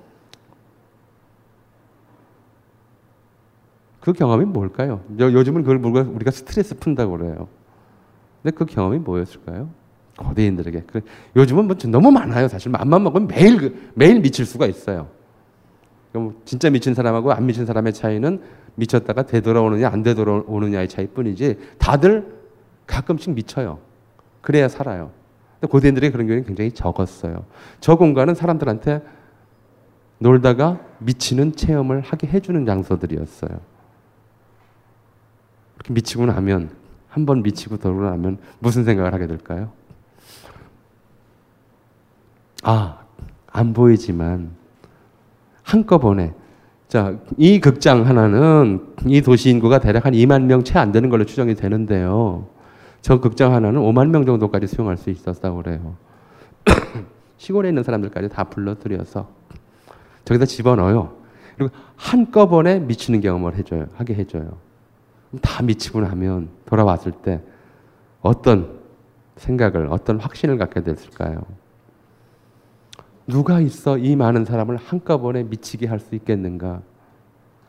그 4.06 4.12
경험이 4.12 4.44
뭘까요? 4.44 5.00
요, 5.18 5.32
요 5.32 5.42
즘은 5.42 5.64
그걸 5.64 5.78
우리가, 5.84 6.30
스트레스 6.30 6.78
푼다고 6.78 7.18
그래요. 7.18 7.48
근데 8.40 8.54
그 8.56 8.64
경험이 8.64 9.00
뭐였을까요? 9.00 9.68
고대인들에게. 10.16 10.84
그, 10.86 11.00
요즘은 11.34 11.66
뭐 11.66 11.76
너무 11.88 12.12
많아요. 12.12 12.46
사실 12.46 12.70
맘만 12.70 13.02
먹으면 13.02 13.26
매일 13.26 13.56
그- 13.58 13.90
매일 13.94 14.20
미칠 14.20 14.46
수가 14.46 14.66
있어요. 14.66 15.08
그럼 16.12 16.36
진짜 16.44 16.70
미친 16.70 16.94
사람하고 16.94 17.32
안 17.32 17.46
미친 17.46 17.66
사람의 17.66 17.94
차이는 17.94 18.40
미쳤다가 18.76 19.24
되돌아오느냐 19.24 19.88
안 19.88 20.04
되돌아오느냐의 20.04 20.88
차이뿐이지 20.88 21.58
다들 21.78 22.32
가끔씩 22.86 23.34
미쳐요. 23.34 23.80
그래야 24.40 24.68
살아요. 24.68 25.10
근데 25.58 25.68
고대인들의 25.68 26.12
그런 26.12 26.28
경우는 26.28 26.46
굉장히 26.46 26.70
적었어요. 26.70 27.44
저 27.80 27.96
공간은 27.96 28.36
사람들한테 28.36 29.02
놀다가 30.20 30.78
미치는 31.00 31.56
체험을 31.56 32.02
하게 32.02 32.28
해주는 32.28 32.64
장소들이었어요. 32.64 33.74
미치고 35.90 36.26
나면 36.26 36.70
한 37.08 37.24
번 37.26 37.42
미치고 37.42 37.78
돌아나면 37.78 38.38
무슨 38.58 38.84
생각을 38.84 39.14
하게 39.14 39.26
될까요? 39.26 39.70
아, 42.62 42.98
안 43.50 43.72
보이지만 43.72 44.50
한꺼번에 45.62 46.34
자, 46.88 47.18
이 47.36 47.58
극장 47.60 48.06
하나는 48.06 48.86
이 49.06 49.20
도시 49.22 49.50
인구가 49.50 49.78
대략 49.80 50.06
한 50.06 50.12
2만 50.12 50.42
명 50.42 50.62
채 50.62 50.78
안 50.78 50.92
되는 50.92 51.08
걸로 51.10 51.24
추정이 51.24 51.54
되는데요. 51.54 52.46
저 53.00 53.20
극장 53.20 53.54
하나는 53.54 53.80
5만 53.80 54.10
명 54.10 54.24
정도까지 54.26 54.66
수용할 54.66 54.96
수 54.96 55.10
있었다고 55.10 55.62
그래요. 55.62 55.96
시골에 57.38 57.68
있는 57.68 57.82
사람들까지 57.82 58.28
다 58.28 58.44
불러들여서 58.44 59.28
저기다 60.24 60.44
집어넣어요. 60.44 61.16
그리고 61.56 61.72
한꺼번에 61.96 62.78
미치는 62.80 63.20
경험을 63.20 63.56
해줘요. 63.56 63.86
하게 63.96 64.14
해줘요. 64.14 64.58
다 65.38 65.62
미치고 65.62 66.00
나면 66.00 66.48
돌아왔을 66.66 67.12
때 67.12 67.42
어떤 68.20 68.80
생각을, 69.36 69.88
어떤 69.90 70.18
확신을 70.18 70.58
갖게 70.58 70.82
됐을까요? 70.82 71.42
누가 73.26 73.60
있어 73.60 73.98
이 73.98 74.16
많은 74.16 74.44
사람을 74.44 74.76
한꺼번에 74.76 75.42
미치게 75.42 75.86
할 75.86 75.98
수 75.98 76.14
있겠는가? 76.14 76.80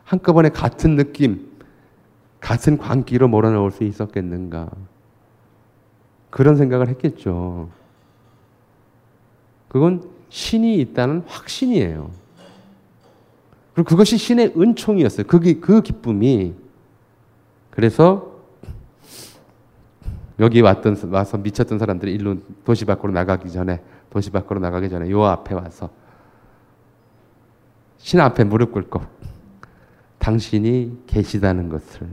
한꺼번에 0.03 0.49
같은 0.49 0.95
느낌, 0.95 1.51
같은 2.39 2.77
광기로 2.77 3.27
몰아넣을 3.27 3.71
수 3.71 3.83
있었겠는가? 3.83 4.69
그런 6.29 6.55
생각을 6.55 6.87
했겠죠. 6.89 7.69
그건 9.67 10.09
신이 10.29 10.79
있다는 10.79 11.23
확신이에요. 11.27 12.11
그리고 13.73 13.89
그것이 13.89 14.17
신의 14.17 14.53
은총이었어요. 14.57 15.27
그게 15.27 15.55
그 15.59 15.81
기쁨이 15.81 16.53
그래서 17.77 18.31
여기 20.39 20.61
왔던 20.61 20.97
와서 21.11 21.37
미쳤던 21.37 21.77
사람들이 21.77 22.11
일로 22.11 22.37
도시 22.65 22.85
밖으로 22.85 23.13
나가기 23.13 23.51
전에 23.51 23.81
도시 24.09 24.31
밖으로 24.31 24.59
나가기 24.59 24.89
전에 24.89 25.11
요 25.11 25.23
앞에 25.25 25.53
와서 25.53 25.91
신 27.97 28.19
앞에 28.19 28.45
무릎 28.45 28.71
꿇고 28.71 28.99
당신이 30.17 31.03
계시다는 31.05 31.69
것을 31.69 32.07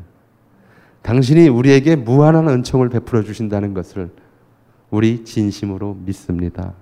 당신이 1.01 1.49
우리에게 1.49 1.97
무한한 1.97 2.47
은총을 2.47 2.91
베풀어 2.91 3.23
주신다는 3.23 3.73
것을 3.73 4.11
우리 4.91 5.25
진심으로 5.25 5.95
믿습니다. 6.05 6.75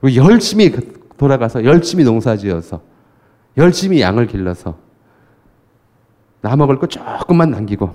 그리고 0.00 0.28
열심히 0.28 0.72
돌아가서 1.16 1.64
열심히 1.64 2.02
농사지어서 2.02 2.82
열심히 3.56 4.00
양을 4.00 4.26
길러서 4.26 4.91
나 6.42 6.56
먹을 6.56 6.78
거 6.78 6.86
조금만 6.86 7.50
남기고 7.50 7.90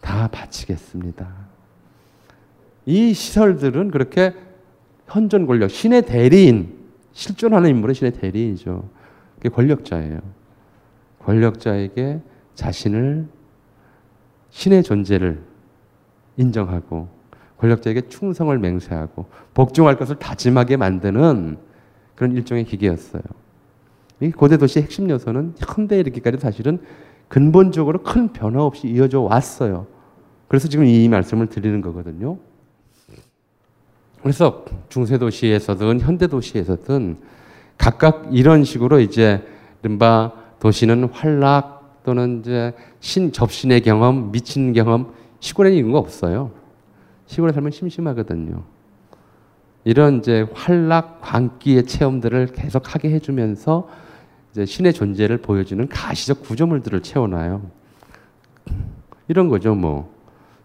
다 0.00 0.28
바치겠습니다. 0.28 1.28
이 2.86 3.12
시설들은 3.14 3.90
그렇게 3.90 4.34
현존 5.06 5.46
권력, 5.46 5.70
신의 5.70 6.06
대리인, 6.06 6.74
실존하는 7.12 7.70
인물은 7.70 7.94
신의 7.94 8.12
대리인이죠. 8.12 8.88
그게 9.36 9.48
권력자예요. 9.50 10.20
권력자에게 11.20 12.20
자신을 12.54 13.28
신의 14.50 14.82
존재를 14.82 15.42
인정하고 16.36 17.08
권력자에게 17.58 18.08
충성을 18.08 18.56
맹세하고 18.58 19.26
복종할 19.52 19.98
것을 19.98 20.16
다짐하게 20.18 20.78
만드는 20.78 21.58
그런 22.14 22.32
일종의 22.32 22.64
기계였어요. 22.64 23.22
이 24.20 24.30
고대 24.30 24.56
도시의 24.56 24.84
핵심 24.84 25.10
요소는 25.10 25.54
현대에 25.58 26.00
이르기까지 26.00 26.38
사실은 26.38 26.80
근본적으로 27.30 28.02
큰 28.02 28.32
변화 28.32 28.64
없이 28.64 28.88
이어져 28.88 29.20
왔어요. 29.20 29.86
그래서 30.48 30.66
지금 30.66 30.84
이 30.84 31.08
말씀을 31.08 31.46
드리는 31.46 31.80
거거든요. 31.80 32.38
그래서 34.20 34.64
중세 34.88 35.16
도시에서든 35.16 36.00
현대 36.00 36.26
도시에서든 36.26 37.18
각각 37.78 38.30
이런 38.32 38.64
식으로 38.64 38.98
이제 38.98 39.46
이른바 39.82 40.32
도시는 40.58 41.04
활락 41.04 42.02
또는 42.02 42.40
이제 42.40 42.74
신 42.98 43.30
접신의 43.30 43.82
경험, 43.82 44.32
미친 44.32 44.72
경험 44.72 45.14
시골에는 45.38 45.78
이런 45.78 45.92
거 45.92 45.98
없어요. 45.98 46.50
시골에 47.26 47.52
살면 47.52 47.70
심심하거든요. 47.70 48.64
이런 49.84 50.18
이제 50.18 50.48
활락 50.52 51.20
광기의 51.20 51.86
체험들을 51.86 52.48
계속 52.54 52.92
하게 52.92 53.12
해주면서 53.12 53.88
이제 54.50 54.66
신의 54.66 54.92
존재를 54.92 55.38
보여주는 55.38 55.86
가시적 55.88 56.42
구조물들을 56.42 57.02
채워놔요. 57.02 57.70
이런 59.28 59.48
거죠, 59.48 59.74
뭐 59.74 60.12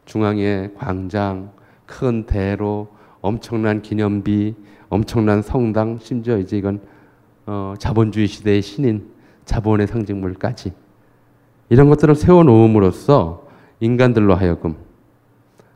중앙에 0.06 0.72
광장, 0.76 1.52
큰 1.86 2.26
대로, 2.26 2.88
엄청난 3.22 3.82
기념비, 3.82 4.56
엄청난 4.90 5.42
성당, 5.42 6.00
심지어 6.00 6.38
이제 6.38 6.58
이건 6.58 6.82
어, 7.46 7.76
자본주의 7.78 8.28
시대의 8.28 8.62
신인, 8.62 9.12
자본의 9.46 9.88
상징물까지 9.88 10.74
이런 11.70 11.90
것들을 11.90 12.16
세워놓음으로써 12.16 13.48
인간들로 13.80 14.36
하여금 14.36 14.76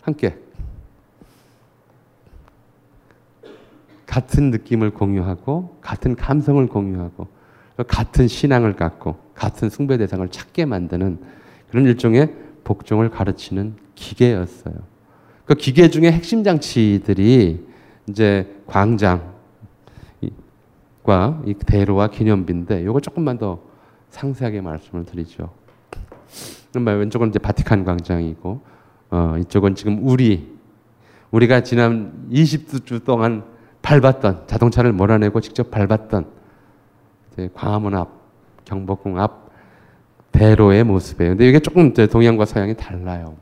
함께 0.02 0.38
같은 4.06 4.50
느낌을 4.50 4.92
공유하고 4.92 5.78
같은 5.82 6.16
감성을 6.16 6.66
공유하고 6.68 7.28
같은 7.84 8.28
신앙을 8.28 8.76
갖고 8.76 9.18
같은 9.34 9.70
숭배 9.70 9.98
대상을 9.98 10.28
찾게 10.30 10.66
만드는 10.66 11.20
그런 11.70 11.86
일종의 11.86 12.34
복종을 12.64 13.10
가르치는 13.10 13.76
기계였어요. 13.96 14.76
그 15.46 15.56
기계 15.56 15.90
중에 15.90 16.12
핵심 16.12 16.44
장치들이 16.44 17.66
이제 18.10 18.62
광장과 18.68 19.24
이 21.46 21.54
대로와 21.54 22.10
기념비인데 22.10 22.82
이거 22.82 23.00
조금만 23.00 23.38
더 23.38 23.60
상세하게 24.10 24.62
말씀을 24.62 25.06
드리죠. 25.06 25.52
왼쪽은 26.76 27.30
이제 27.30 27.40
바티칸 27.40 27.84
광장이고 27.84 28.62
어, 29.12 29.36
이쪽은 29.40 29.76
지금 29.76 30.00
우리 30.04 30.56
우리가 31.32 31.62
지난 31.64 32.28
20주 32.32 33.04
동안 33.04 33.44
밟았던 33.82 34.44
자동차를 34.48 34.94
몰아내고 34.94 35.42
직접 35.42 35.72
밟았던 35.72 36.39
광화문 37.54 37.96
앞, 37.96 38.10
경복궁 38.66 39.20
앞 39.20 39.50
대로의 40.32 40.84
모습이에요. 40.84 41.32
근데 41.32 41.48
이게 41.48 41.60
조금 41.60 41.94
동양과 41.94 42.46
서양이 42.46 42.76
달라요. 42.76 43.36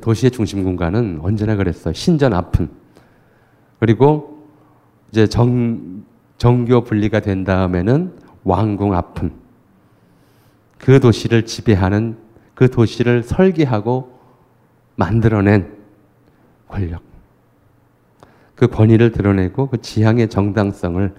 도시의 0.00 0.32
중심 0.32 0.64
공간은 0.64 1.20
언제나 1.22 1.54
그랬어요. 1.54 1.94
신전 1.94 2.32
앞은. 2.34 2.68
그리고 3.78 4.48
이제 5.10 5.26
정, 5.26 6.04
정교 6.38 6.82
분리가 6.82 7.20
된 7.20 7.44
다음에는 7.44 8.18
왕궁 8.44 8.94
앞은. 8.94 9.32
그 10.78 11.00
도시를 11.00 11.46
지배하는 11.46 12.18
그 12.54 12.70
도시를 12.70 13.22
설계하고 13.22 14.18
만들어낸 14.96 15.76
권력. 16.68 17.05
그 18.56 18.66
권위를 18.66 19.12
드러내고 19.12 19.68
그 19.68 19.80
지향의 19.80 20.28
정당성을 20.28 21.14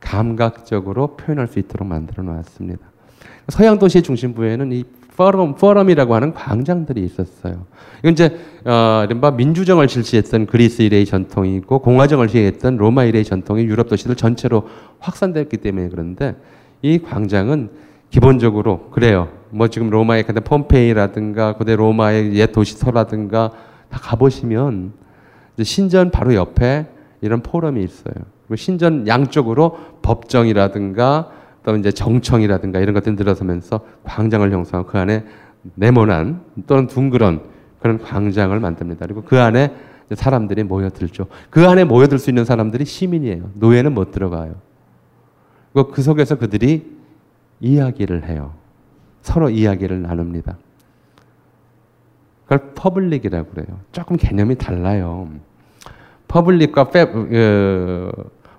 감각적으로 0.00 1.16
표현할 1.16 1.48
수 1.48 1.58
있도록 1.58 1.86
만들어 1.86 2.22
놨습니다. 2.22 2.86
서양 3.48 3.78
도시의 3.78 4.02
중심부에는 4.02 4.72
이 4.72 4.84
포럼, 5.16 5.54
포럼이라고 5.54 6.14
하는 6.14 6.34
광장들이 6.34 7.02
있었어요. 7.02 7.64
이건 8.00 8.12
이제, 8.12 8.38
어, 8.64 9.02
이른바 9.06 9.30
민주정을 9.30 9.88
실시했던 9.88 10.46
그리스 10.46 10.82
일의 10.82 11.06
전통이고, 11.06 11.78
공화정을 11.78 12.28
시행했던 12.28 12.76
로마 12.76 13.04
일의 13.04 13.24
전통이 13.24 13.64
유럽 13.64 13.88
도시들 13.88 14.14
전체로 14.14 14.68
확산되었기 14.98 15.56
때문에 15.56 15.88
그런데, 15.88 16.36
이 16.82 16.98
광장은 16.98 17.70
기본적으로, 18.10 18.90
그래요. 18.90 19.28
뭐 19.50 19.68
지금 19.68 19.88
로마의 19.88 20.24
같은 20.24 20.44
폼페이라든가, 20.44 21.54
고대 21.54 21.74
로마의 21.76 22.34
옛 22.34 22.52
도시서라든가, 22.52 23.52
다 23.88 23.98
가보시면, 24.02 24.92
신전 25.62 26.10
바로 26.10 26.34
옆에 26.34 26.86
이런 27.20 27.42
포럼이 27.42 27.82
있어요. 27.82 28.14
신전 28.54 29.08
양쪽으로 29.08 29.78
법정이라든가 30.02 31.30
또 31.64 31.76
이제 31.76 31.90
정청이라든가 31.90 32.78
이런 32.78 32.94
것들이 32.94 33.16
들어서면서 33.16 33.80
광장을 34.04 34.50
형성하고 34.52 34.88
그 34.88 34.98
안에 34.98 35.24
네모난 35.74 36.42
또는 36.66 36.86
둥그런 36.86 37.40
그런 37.80 37.98
광장을 37.98 38.58
만듭니다. 38.58 39.06
그리고 39.06 39.22
그 39.22 39.40
안에 39.40 39.74
사람들이 40.12 40.62
모여들죠. 40.62 41.26
그 41.50 41.66
안에 41.66 41.84
모여들 41.84 42.18
수 42.18 42.30
있는 42.30 42.44
사람들이 42.44 42.84
시민이에요. 42.84 43.50
노예는 43.54 43.92
못 43.92 44.12
들어가요. 44.12 44.54
그리고 45.72 45.90
그 45.90 46.02
속에서 46.02 46.36
그들이 46.36 46.96
이야기를 47.60 48.28
해요. 48.28 48.52
서로 49.22 49.50
이야기를 49.50 50.02
나눕니다. 50.02 50.56
그걸 52.46 52.72
public이라고 52.74 53.50
그래요. 53.50 53.80
조금 53.92 54.16
개념이 54.16 54.56
달라요. 54.56 55.28
public과 56.28 56.90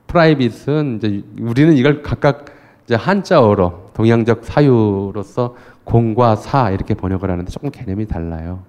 private은 0.08 0.98
이제 0.98 1.24
우리는 1.40 1.74
이걸 1.74 2.02
각각 2.04 2.46
이제 2.86 2.96
한자어로 2.96 3.92
동양적 3.94 4.44
사유로서 4.46 5.56
공과 5.84 6.36
사 6.36 6.70
이렇게 6.72 6.94
번역을 6.94 7.32
하는데 7.32 7.50
조금 7.50 7.72
개념이 7.72 8.08
달라요. 8.08 8.64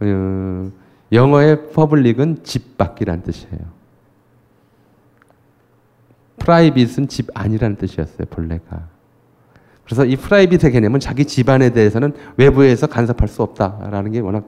어, 0.00 0.70
영어의 1.10 1.70
public은 1.72 2.44
집 2.44 2.76
밖이라는 2.76 3.22
뜻이에요. 3.22 3.60
private은 6.38 7.08
집 7.08 7.28
안이라는 7.34 7.76
뜻이었어요, 7.76 8.26
본래가. 8.28 8.91
그래서 9.84 10.04
이 10.04 10.16
private의 10.16 10.72
개념은 10.72 11.00
자기 11.00 11.24
집안에 11.24 11.70
대해서는 11.70 12.14
외부에서 12.36 12.86
간섭할 12.86 13.28
수 13.28 13.42
없다라는 13.42 14.12
게 14.12 14.20
워낙 14.20 14.44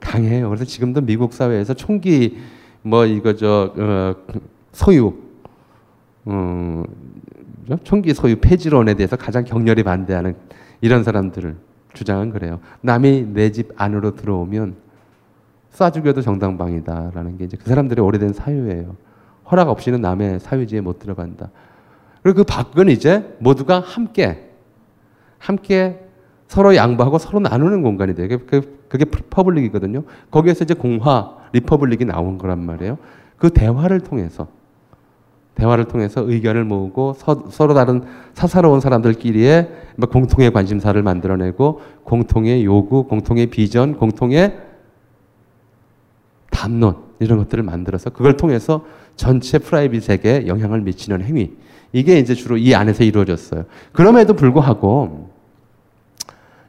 강해요. 0.00 0.48
그래서 0.48 0.64
지금도 0.64 1.02
미국 1.02 1.32
사회에서 1.32 1.74
총기 1.74 2.38
뭐 2.82 3.04
이거 3.04 3.34
저 3.36 3.72
어, 3.76 4.14
소유 4.72 5.14
어, 6.24 6.82
총기 7.84 8.14
소유 8.14 8.36
폐지론에 8.40 8.94
대해서 8.94 9.16
가장 9.16 9.44
격렬히 9.44 9.82
반대하는 9.82 10.34
이런 10.80 11.04
사람들을 11.04 11.56
주장은 11.92 12.30
그래요. 12.30 12.60
남이 12.80 13.26
내 13.34 13.50
집 13.50 13.70
안으로 13.76 14.14
들어오면 14.16 14.76
쏴 15.72 15.92
죽여도 15.92 16.22
정당방위다라는 16.22 17.36
게 17.38 17.44
이제 17.44 17.56
그 17.56 17.68
사람들의 17.68 18.04
오래된 18.04 18.32
사유예요. 18.32 18.96
허락 19.50 19.68
없이는 19.68 20.00
남의 20.00 20.40
사유지에 20.40 20.80
못 20.80 20.98
들어간다. 20.98 21.50
그리고 22.22 22.38
그 22.38 22.44
밖은 22.44 22.88
이제 22.88 23.36
모두가 23.40 23.80
함께 23.80 24.49
함께 25.40 25.98
서로 26.46 26.76
양보하고 26.76 27.18
서로 27.18 27.40
나누는 27.40 27.82
공간이 27.82 28.14
돼요. 28.14 28.28
그게, 28.28 28.60
그게 28.88 29.04
public이거든요. 29.04 30.04
거기에서 30.30 30.64
이제 30.64 30.74
공화, 30.74 31.36
republic이 31.52 32.04
나온 32.04 32.38
거란 32.38 32.64
말이에요. 32.64 32.98
그 33.36 33.50
대화를 33.50 34.00
통해서 34.00 34.48
대화를 35.54 35.86
통해서 35.86 36.22
의견을 36.22 36.64
모으고 36.64 37.14
서, 37.14 37.66
로 37.66 37.74
다른 37.74 38.02
사사로운 38.34 38.80
사람들끼리의 38.80 39.70
뭐 39.96 40.08
공통의 40.08 40.52
관심사를 40.52 41.00
만들어내고 41.02 41.80
공통의 42.04 42.64
요구, 42.64 43.04
공통의 43.04 43.46
비전, 43.46 43.96
공통의 43.96 44.58
담론 46.50 46.96
이런 47.18 47.38
것들을 47.38 47.62
만들어서 47.62 48.10
그걸 48.10 48.36
통해서 48.36 48.84
전체 49.16 49.58
private에게 49.58 50.46
영향을 50.46 50.80
미치는 50.80 51.22
행위 51.22 51.52
이게 51.92 52.18
이제 52.18 52.34
주로 52.34 52.56
이 52.56 52.74
안에서 52.74 53.04
이루어졌어요. 53.04 53.64
그럼에도 53.92 54.34
불구하고 54.34 55.29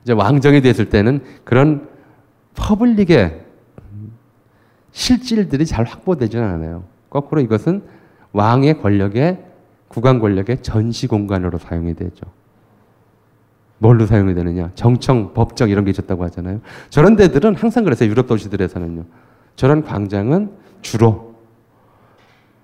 이제 0.03 0.13
왕정이 0.13 0.61
됐을 0.61 0.89
때는 0.89 1.21
그런 1.43 1.87
public의 2.55 3.41
실질들이 4.91 5.65
잘 5.65 5.85
확보되지는 5.85 6.43
않아요. 6.43 6.83
거꾸로 7.09 7.41
이것은 7.41 7.83
왕의 8.33 8.81
권력의 8.81 9.45
국왕 9.87 10.19
권력의 10.19 10.61
전시 10.61 11.07
공간으로 11.07 11.57
사용이 11.57 11.95
되죠. 11.95 12.25
뭘로 13.77 14.05
사용이 14.05 14.33
되느냐? 14.35 14.71
정청, 14.75 15.33
법정 15.33 15.69
이런 15.69 15.83
게 15.85 15.91
있었다고 15.91 16.23
하잖아요. 16.25 16.61
저런 16.89 17.15
데들은 17.15 17.55
항상 17.55 17.83
그랬어요. 17.83 18.09
유럽 18.09 18.27
도시들에서는요. 18.27 19.05
저런 19.55 19.83
광장은 19.83 20.51
주로 20.81 21.35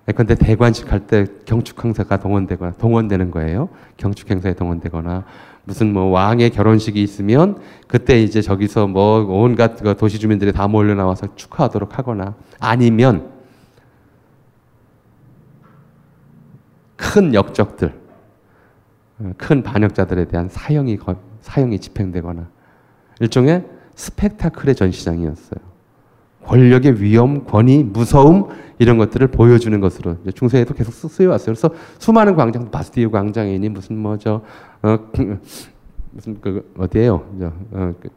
예컨대 0.08 0.36
대관식 0.36 0.90
할 0.90 1.06
때 1.06 1.26
경축 1.44 1.84
행사가 1.84 2.18
동원되거나 2.18 2.72
동원되는 2.72 3.30
거예요. 3.30 3.68
경축 3.96 4.30
행사에 4.30 4.54
동원되거나 4.54 5.24
무슨 5.68 5.92
뭐 5.92 6.04
왕의 6.04 6.48
결혼식이 6.48 7.02
있으면 7.02 7.60
그때 7.88 8.22
이제 8.22 8.40
저기서 8.40 8.86
뭐 8.86 9.18
온갖 9.28 9.76
그 9.76 9.94
도시 9.98 10.18
주민들이 10.18 10.50
다 10.50 10.66
몰려 10.66 10.94
나와서 10.94 11.34
축하하도록 11.36 11.98
하거나 11.98 12.36
아니면 12.58 13.30
큰 16.96 17.34
역적들, 17.34 17.94
큰 19.36 19.62
반역자들에 19.62 20.24
대한 20.28 20.48
사형이 20.48 20.96
사형이 21.42 21.78
집행되거나 21.80 22.48
일종의 23.20 23.66
스펙타클의 23.94 24.74
전시장이었어요. 24.74 25.60
권력의 26.48 27.02
위험, 27.02 27.44
권위, 27.44 27.84
무서움 27.84 28.48
이런 28.78 28.96
것들을 28.96 29.26
보여주는 29.28 29.78
것으로 29.80 30.16
중세에도 30.34 30.72
계속 30.72 30.92
쓰여 30.92 31.28
왔어요. 31.28 31.54
그래서 31.54 31.70
수많은 31.98 32.36
광장, 32.36 32.70
바스티유 32.70 33.10
광장이니 33.10 33.68
무슨 33.68 33.98
뭐저 33.98 34.40
어, 34.82 34.98
무슨 36.10 36.40
그 36.40 36.72
어디에요? 36.78 37.14
어, 37.72 37.92
그 38.00 38.08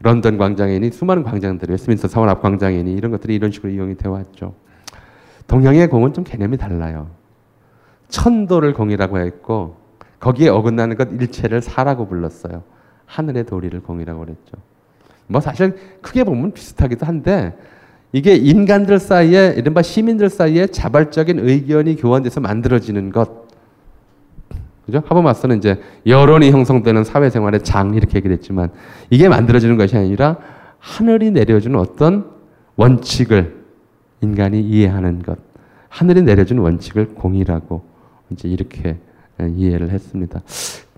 런던 0.00 0.38
광장이니 0.38 0.92
수많은 0.92 1.24
광장들이 1.24 1.72
웨스민스터 1.72 2.06
사원 2.06 2.28
앞 2.28 2.40
광장이니 2.40 2.92
이런 2.92 3.10
것들이 3.10 3.34
이런 3.34 3.50
식으로 3.50 3.72
이용이 3.72 3.96
되어 3.96 4.12
왔죠. 4.12 4.54
동양의 5.48 5.88
공은 5.88 6.12
좀 6.12 6.22
개념이 6.22 6.58
달라요. 6.58 7.10
천도를 8.08 8.74
공이라고 8.74 9.18
했고 9.18 9.76
거기에 10.20 10.50
어긋나는 10.50 10.96
것 10.96 11.10
일체를 11.10 11.62
사라고 11.62 12.06
불렀어요. 12.06 12.62
하늘의 13.06 13.46
도리를 13.46 13.80
공이라고 13.82 14.20
그랬죠. 14.20 14.56
뭐 15.26 15.40
사실 15.40 15.76
크게 16.00 16.24
보면 16.24 16.52
비슷하기도 16.52 17.06
한데 17.06 17.56
이게 18.12 18.34
인간들 18.34 18.98
사이에 18.98 19.54
이른바 19.56 19.80
시민들 19.82 20.28
사이에 20.28 20.66
자발적인 20.66 21.38
의견이 21.38 21.96
교환돼서 21.96 22.40
만들어지는 22.40 23.10
것. 23.10 23.42
그죠? 24.84 25.02
하버마스는 25.06 25.58
이제 25.58 25.80
여론이 26.06 26.50
형성되는 26.50 27.04
사회생활의 27.04 27.62
장 27.62 27.94
이렇게 27.94 28.18
얘기했지만 28.18 28.70
이게 29.10 29.28
만들어지는 29.28 29.76
것이 29.76 29.96
아니라 29.96 30.36
하늘이 30.78 31.30
내려주는 31.30 31.78
어떤 31.78 32.26
원칙을 32.76 33.62
인간이 34.20 34.60
이해하는 34.60 35.22
것. 35.22 35.38
하늘이 35.88 36.22
내려준 36.22 36.58
원칙을 36.58 37.14
공이라고 37.14 37.82
이제 38.30 38.48
이렇게 38.48 38.98
이해를 39.40 39.90
했습니다. 39.90 40.40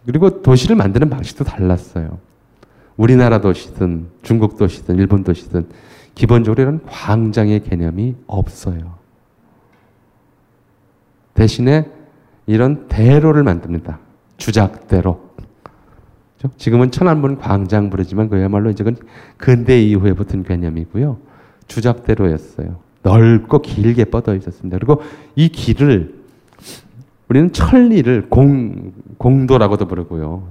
그리고 0.07 0.43
도시를 0.43 0.77
만드는 0.77 1.11
방식도 1.11 1.45
달랐어요. 1.45 2.19
우리나라 2.97 3.41
도시든 3.41 4.07
중국 4.23 4.57
도시든 4.57 4.97
일본 4.99 5.25
도시든 5.25 5.67
기본적으로 6.15 6.63
이런 6.63 6.81
광장의 6.87 7.65
개념이 7.65 8.15
없어요. 8.27 8.95
대신에 11.35 11.91
이런 12.47 12.87
대로를 12.89 13.43
만듭니다. 13.43 13.99
주작대로. 14.37 15.25
지금은 16.59 16.91
천안문 16.91 17.39
광장 17.39 17.91
부르지만 17.91 18.29
그야말로 18.29 18.71
이제 18.71 18.85
근대 19.39 19.81
이후에 19.83 20.13
붙은 20.13 20.43
개념이고요. 20.43 21.17
주작대로였어요. 21.67 22.77
넓고 23.03 23.63
길게 23.63 24.07
뻗어 24.07 24.35
있었습니다. 24.35 24.77
그리고 24.79 25.03
이 25.35 25.49
길을 25.49 26.23
우리는 27.29 27.53
천리를 27.53 28.29
공, 28.29 28.93
공도라고도 29.19 29.87
부르고요. 29.87 30.47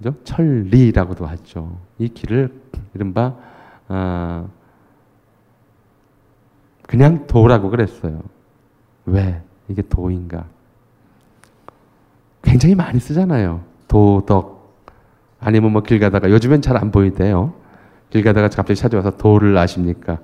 그죠? 0.00 0.14
천리라고도 0.24 1.26
하죠. 1.26 1.78
이 1.98 2.08
길을 2.08 2.50
이른바 2.94 3.34
아, 3.88 4.46
그냥 6.86 7.26
도라고 7.26 7.68
그랬어요. 7.70 8.22
왜 9.04 9.42
이게 9.68 9.82
도인가? 9.82 10.46
굉장히 12.42 12.74
많이 12.74 12.98
쓰잖아요. 12.98 13.62
도덕 13.88 14.74
아니면 15.38 15.72
뭐 15.72 15.82
길 15.82 15.98
가다가 16.00 16.30
요즘엔 16.30 16.62
잘 16.62 16.76
안 16.78 16.90
보이대요. 16.90 17.52
길 18.08 18.22
가다가 18.24 18.48
갑자기 18.48 18.74
찾아와서 18.76 19.16
도를 19.18 19.56
아십니까? 19.58 20.18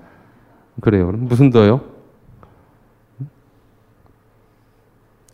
그래요. 0.81 1.13
무슨 1.13 1.51
도요? 1.51 1.83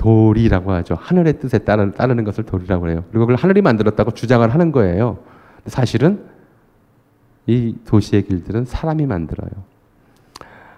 도리라고 0.02 0.72
하죠. 0.72 0.96
하늘의 0.98 1.38
뜻에 1.38 1.58
따르, 1.58 1.92
따르 1.92 2.12
는 2.14 2.24
것을 2.24 2.44
도리라고 2.44 2.88
해요. 2.88 3.04
그리고 3.10 3.20
그걸 3.26 3.36
하늘이 3.36 3.62
만들었다고 3.62 4.10
주장을 4.10 4.46
하는 4.52 4.72
거예요. 4.72 5.18
사실은 5.66 6.24
이 7.46 7.76
도시의 7.86 8.24
길들은 8.24 8.64
사람이 8.64 9.06
만들어요. 9.06 9.50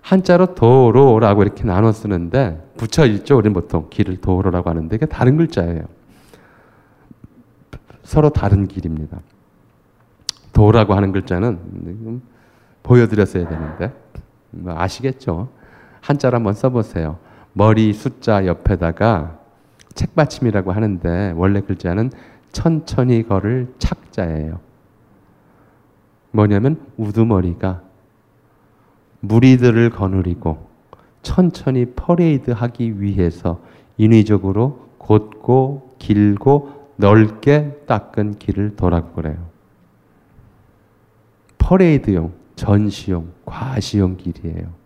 한자로 0.03 0.55
도로라고 0.55 1.43
이렇게 1.43 1.65
나눠 1.65 1.93
쓰는데 1.93 2.63
붙여 2.77 3.07
있죠. 3.07 3.39
우리는 3.39 3.55
보통 3.55 3.89
길을 3.89 4.19
도로라고 4.19 4.69
하는데 4.69 4.95
이게 4.95 5.07
다른 5.07 5.39
글자예요. 5.39 5.85
서로 8.03 8.29
다른 8.29 8.69
길입니다. 8.69 9.21
도라고 10.53 10.93
하는 10.93 11.13
글자는 11.13 12.21
보여드렸어야 12.83 13.49
되는데 13.49 13.95
뭐 14.51 14.79
아시겠죠? 14.79 15.49
한자로 16.03 16.37
한번 16.37 16.53
써보세요. 16.53 17.24
머리 17.55 17.93
숫자 17.93 18.47
옆에다가 18.47 19.39
책받침이라고 19.95 20.73
하는데 20.73 21.33
원래 21.37 21.61
글자는 21.61 22.11
천천히 22.53 23.27
걸을 23.27 23.73
착자예요. 23.79 24.61
뭐냐면 26.33 26.85
우두머리가 26.97 27.83
무리들을 29.21 29.91
거느리고 29.91 30.69
천천히 31.23 31.87
퍼레이드 31.87 32.51
하기 32.51 33.01
위해서 33.01 33.61
인위적으로 33.97 34.89
곧고 34.99 35.95
길고 35.99 36.93
넓게 36.97 37.85
닦은 37.87 38.39
길을 38.39 38.77
도라고 38.77 39.13
그래요. 39.13 39.47
퍼레이드용, 41.59 42.33
전시용, 42.57 43.33
과시용 43.45 44.17
길이에요. 44.17 44.84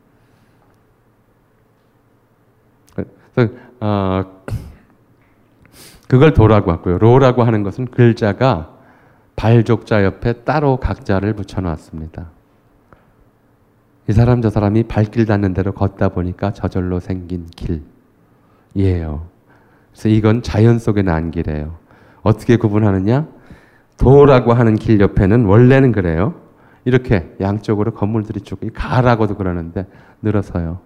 그래서 3.38 3.53
어, 3.81 4.24
그걸 6.09 6.35
도라고 6.35 6.72
하고요. 6.72 6.98
로라고 6.98 7.44
하는 7.44 7.62
것은 7.62 7.87
글자가 7.87 8.74
발족자 9.37 10.05
옆에 10.05 10.33
따로 10.44 10.79
각자를 10.79 11.35
붙여놨습니다. 11.35 12.31
이 14.09 14.12
사람 14.12 14.42
저 14.42 14.51
사람이 14.51 14.85
발길 14.85 15.27
닿는 15.27 15.55
대로 15.55 15.72
걷다 15.72 16.09
보니까 16.09 16.53
저절로 16.53 16.98
생긴 16.98 17.46
길이에요. 18.74 19.27
그래서 19.92 20.09
이건 20.09 20.42
자연 20.42 20.79
속에 20.79 21.03
난 21.03 21.31
길이에요. 21.31 21.77
어떻게 22.22 22.57
구분하느냐? 22.57 23.29
도라고 23.98 24.55
하는 24.55 24.77
길 24.77 25.01
옆에는 25.01 25.44
원래는 25.44 25.92
그래요. 25.92 26.35
이렇게 26.85 27.35
양쪽으로 27.40 27.92
건물들이 27.92 28.40
쭉 28.40 28.59
가라고도 28.72 29.37
그러는데 29.37 29.87
늘어서요. 30.22 30.81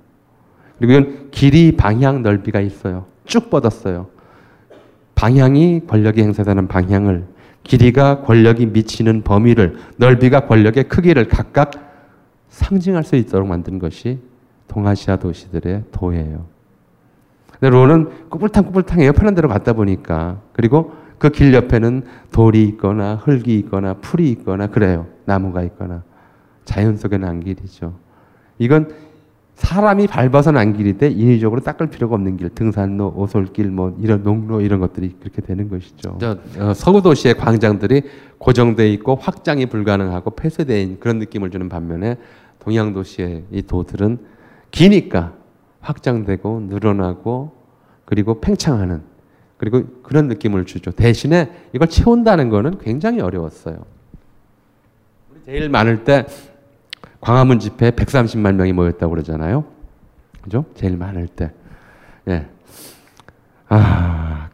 그리고 0.82 0.94
이건 0.94 1.30
길이 1.30 1.76
방향 1.76 2.22
넓이가 2.22 2.60
있어요. 2.60 3.06
쭉 3.24 3.50
뻗었어요. 3.50 4.08
방향이 5.14 5.82
권력이 5.86 6.20
행사되는 6.20 6.66
방향을 6.66 7.24
길이가 7.62 8.22
권력이 8.22 8.66
미치는 8.66 9.22
범위를 9.22 9.76
넓이가 9.98 10.46
권력의 10.46 10.88
크기를 10.88 11.28
각각 11.28 11.70
상징할 12.48 13.04
수 13.04 13.14
있도록 13.14 13.46
만든 13.46 13.78
것이 13.78 14.18
동아시아 14.66 15.14
도시들의 15.16 15.84
도예요. 15.92 16.46
근데 17.60 17.70
로는 17.70 18.28
꾸불탕꾸불탕해요. 18.28 19.12
편한 19.12 19.36
대로 19.36 19.48
갔다 19.48 19.74
보니까. 19.74 20.40
그리고 20.52 20.94
그 21.18 21.30
길 21.30 21.54
옆에는 21.54 22.02
돌이 22.32 22.64
있거나 22.64 23.14
흙이 23.14 23.56
있거나 23.60 23.94
풀이 23.94 24.30
있거나 24.32 24.66
그래요. 24.66 25.06
나무가 25.26 25.62
있거나. 25.62 26.02
자연 26.64 26.96
속에 26.96 27.18
난 27.18 27.38
길이죠. 27.38 27.94
이건 28.58 29.11
사람이 29.62 30.08
밟아서 30.08 30.50
난 30.50 30.72
길인데 30.72 31.08
인위적으로 31.08 31.60
닦을 31.60 31.86
필요가 31.88 32.16
없는 32.16 32.36
길, 32.36 32.48
등산로, 32.50 33.14
오솔길, 33.16 33.68
뭐 33.70 33.96
이런 34.00 34.24
농로 34.24 34.60
이런 34.60 34.80
것들이 34.80 35.14
그렇게 35.20 35.40
되는 35.40 35.68
것이죠. 35.68 36.18
어, 36.58 36.74
서구 36.74 37.00
도시의 37.00 37.34
광장들이 37.34 38.02
고정돼 38.38 38.92
있고 38.94 39.14
확장이 39.14 39.66
불가능하고 39.66 40.34
있는 40.68 40.98
그런 40.98 41.20
느낌을 41.20 41.50
주는 41.52 41.68
반면에 41.68 42.16
동양 42.58 42.92
도시의 42.92 43.44
이 43.52 43.62
도들은 43.62 44.18
기니까 44.72 45.32
확장되고 45.80 46.66
늘어나고 46.68 47.52
그리고 48.04 48.40
팽창하는 48.40 49.02
그리고 49.58 49.84
그런 50.02 50.26
느낌을 50.26 50.66
주죠. 50.66 50.90
대신에 50.90 51.52
이걸 51.72 51.86
채운다는 51.86 52.48
것은 52.48 52.78
굉장히 52.78 53.20
어려웠어요. 53.20 53.84
제일 55.46 55.68
많을 55.68 56.02
때 56.02 56.26
광화문 57.20 57.58
집회에 57.58 57.90
130만 57.92 58.54
명이 58.54 58.72
모였다고 58.72 59.10
그러잖아요. 59.10 59.64
그죠? 60.42 60.64
제일 60.74 60.96
많을 60.96 61.28
때. 61.28 61.52
예. 62.28 62.46
아, 63.68 64.48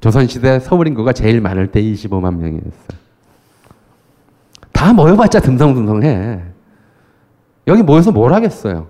조선시대 0.00 0.60
서울 0.60 0.86
인구가 0.86 1.12
제일 1.12 1.40
많을 1.40 1.70
때 1.70 1.82
25만 1.82 2.36
명이었어요. 2.36 3.00
다 4.72 4.92
모여봤자 4.92 5.40
듬성듬성해. 5.40 6.42
여기 7.66 7.82
모여서 7.82 8.12
뭘 8.12 8.32
하겠어요? 8.32 8.88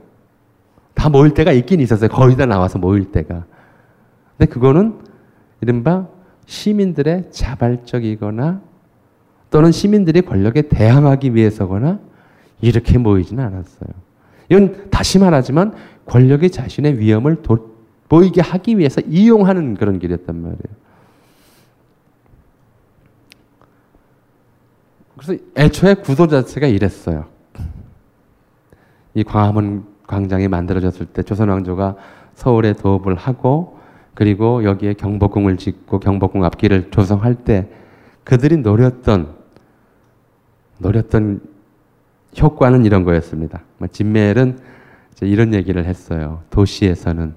다 0.95 1.09
모일 1.09 1.35
때가 1.35 1.53
있긴 1.53 1.81
있었어요. 1.81 2.09
거의 2.11 2.37
다 2.37 2.47
나와서 2.47 2.79
모일 2.79 3.11
때가. 3.11 3.45
근데 4.37 4.53
그거는 4.53 5.01
이른바 5.61 6.07
시민들의 6.47 7.31
자발적이거나 7.31 8.61
또는 9.51 9.73
시민들이 9.73 10.21
권력에 10.21 10.63
대항하기 10.63 11.35
위해서거나 11.35 11.99
이렇게 12.61 12.99
모이지는 12.99 13.45
않았어요. 13.45 13.91
이건 14.49 14.91
다시 14.91 15.19
말하지만 15.19 15.75
권력이 16.07 16.51
자신의 16.51 16.99
위험을 16.99 17.39
보이게 18.09 18.41
하기 18.41 18.79
위해서 18.79 19.01
이용하는 19.03 19.75
그런 19.75 19.99
길이었단 19.99 20.37
말이에요. 20.37 20.81
그래서 25.17 25.43
애초에 25.57 25.95
구도 25.95 26.27
자체가 26.27 26.67
이랬어요. 26.67 27.27
이 29.15 29.23
광화문 29.23 29.85
광장이 30.07 30.49
만들어졌을 30.49 31.07
때 31.07 31.23
조선 31.23 31.49
왕조가 31.49 31.97
서울에 32.35 32.73
도읍을 32.73 33.15
하고 33.17 33.79
그리고 34.15 34.65
여기에 34.65 34.95
경복궁을 34.95 35.57
짓고 35.57 36.01
경복궁 36.01 36.45
앞길을 36.45 36.91
조성할 36.91 37.37
때 37.37 37.69
그들이 38.25 38.57
노렸던 38.57 39.35
노렸던 40.79 41.43
효과는 42.39 42.85
이런 42.85 43.05
거였습니다. 43.05 43.63
뭐 43.79 43.89
진멜은 43.89 44.59
이런 45.23 45.55
얘기를 45.55 45.85
했어요. 45.85 46.43
도시에서는 46.51 47.35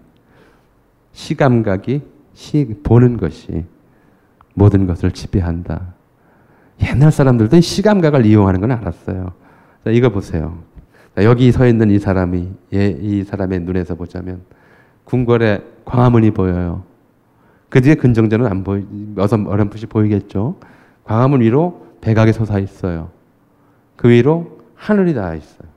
시감각이 1.11 2.01
시 2.33 2.75
보는 2.83 3.17
것이 3.17 3.65
모든 4.53 4.87
것을 4.87 5.11
지배한다. 5.11 5.93
옛날 6.81 7.11
사람들도 7.11 7.59
시감각을 7.59 8.25
이용하는 8.25 8.61
건 8.61 8.71
알았어요. 8.71 9.33
자, 9.83 9.91
이거 9.91 10.09
보세요. 10.09 10.57
자, 11.15 11.23
여기 11.23 11.51
서 11.51 11.67
있는 11.67 11.91
이 11.91 11.99
사람이 11.99 12.51
예, 12.73 12.87
이 12.87 13.23
사람의 13.23 13.61
눈에서 13.61 13.95
보자면 13.95 14.41
궁궐에 15.03 15.61
광화문이 15.85 16.31
보여요. 16.31 16.83
그 17.69 17.81
뒤에 17.81 17.95
근정전은 17.95 18.45
안 18.47 18.63
보이, 18.63 18.85
어렴풋이 19.17 19.87
보이겠죠. 19.87 20.57
광화문 21.03 21.41
위로 21.41 21.87
백악이 22.01 22.33
솟아 22.33 22.59
있어요. 22.59 23.09
그 23.95 24.09
위로 24.09 24.62
하늘이 24.83 25.13
닿아 25.13 25.33
있어요. 25.35 25.69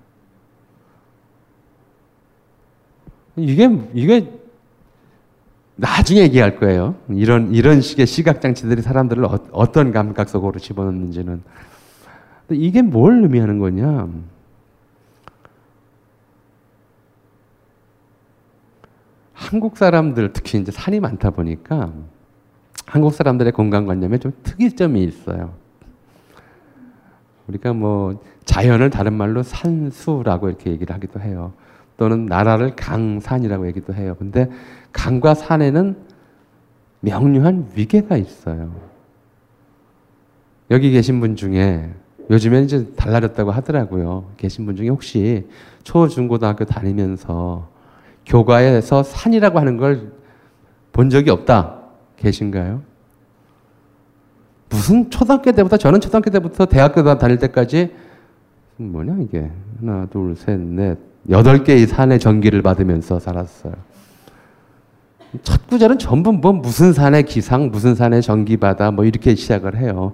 이게, 3.36 3.70
이게 3.94 4.32
나중에 5.76 6.22
얘기할 6.22 6.58
거예요. 6.58 6.96
이런 7.10 7.52
이런 7.54 7.80
식의 7.80 8.06
시각 8.06 8.40
장치들이 8.40 8.82
사람들을 8.82 9.24
어, 9.24 9.72
떤 9.72 9.92
감각 9.92 10.28
속으로 10.28 10.58
집어넣는지는. 10.58 11.42
이게 12.50 12.82
뭘 12.82 13.22
의미하는 13.22 13.60
거냐? 13.60 14.08
한국 19.34 19.76
사람들 19.76 20.32
특히 20.32 20.58
이제 20.58 20.72
산이 20.72 20.98
많다 20.98 21.30
보니까 21.30 21.92
한국 22.86 23.12
사람들의 23.12 23.52
공간관념에 23.52 24.18
좀 24.18 24.32
특이점이 24.42 25.04
있어요. 25.04 25.54
우리가 27.46 27.72
뭐 27.72 28.20
자연을 28.46 28.88
다른 28.90 29.12
말로 29.12 29.42
산수라고 29.42 30.48
이렇게 30.48 30.70
얘기를 30.70 30.94
하기도 30.94 31.20
해요. 31.20 31.52
또는 31.98 32.26
나라를 32.26 32.74
강산이라고 32.74 33.66
얘기도 33.66 33.92
해요. 33.94 34.16
근데 34.18 34.50
강과 34.92 35.34
산에는 35.34 35.96
명료한 37.00 37.68
위계가 37.74 38.16
있어요. 38.16 38.72
여기 40.70 40.90
계신 40.90 41.20
분 41.20 41.36
중에 41.36 41.90
요즘엔 42.30 42.64
이제 42.64 42.92
달라졌다고 42.96 43.50
하더라고요. 43.50 44.30
계신 44.38 44.64
분 44.66 44.74
중에 44.74 44.88
혹시 44.88 45.46
초, 45.84 46.08
중, 46.08 46.26
고등학교 46.26 46.64
다니면서 46.64 47.68
교과에서 48.24 49.02
산이라고 49.02 49.58
하는 49.58 49.76
걸 49.76 50.16
본 50.96 51.10
적이 51.10 51.28
없다. 51.28 51.74
계신가요? 52.16 52.80
무슨 54.70 55.10
초등학교 55.10 55.52
때부터 55.52 55.76
저는 55.76 56.00
초등학교 56.00 56.30
때부터 56.30 56.64
대학교 56.64 57.02
다닐 57.18 57.36
때까지 57.38 57.94
뭐냐 58.76 59.16
이게 59.22 59.50
하나 59.80 60.06
둘 60.06 60.32
셋 60.36 60.58
넷 60.60 60.98
여덟 61.28 61.64
개의 61.64 61.86
산의 61.86 62.20
전기를 62.20 62.62
받으면서 62.62 63.18
살았어요. 63.18 63.72
첫 65.42 65.66
구절은 65.66 65.98
전부 65.98 66.32
뭐 66.32 66.52
무슨 66.52 66.92
산의 66.92 67.24
기상, 67.24 67.70
무슨 67.70 67.94
산의 67.94 68.22
전기 68.22 68.56
받아 68.56 68.90
뭐 68.90 69.04
이렇게 69.04 69.34
시작을 69.34 69.76
해요. 69.76 70.12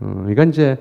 어, 0.00 0.26
이건 0.30 0.48
이제 0.48 0.78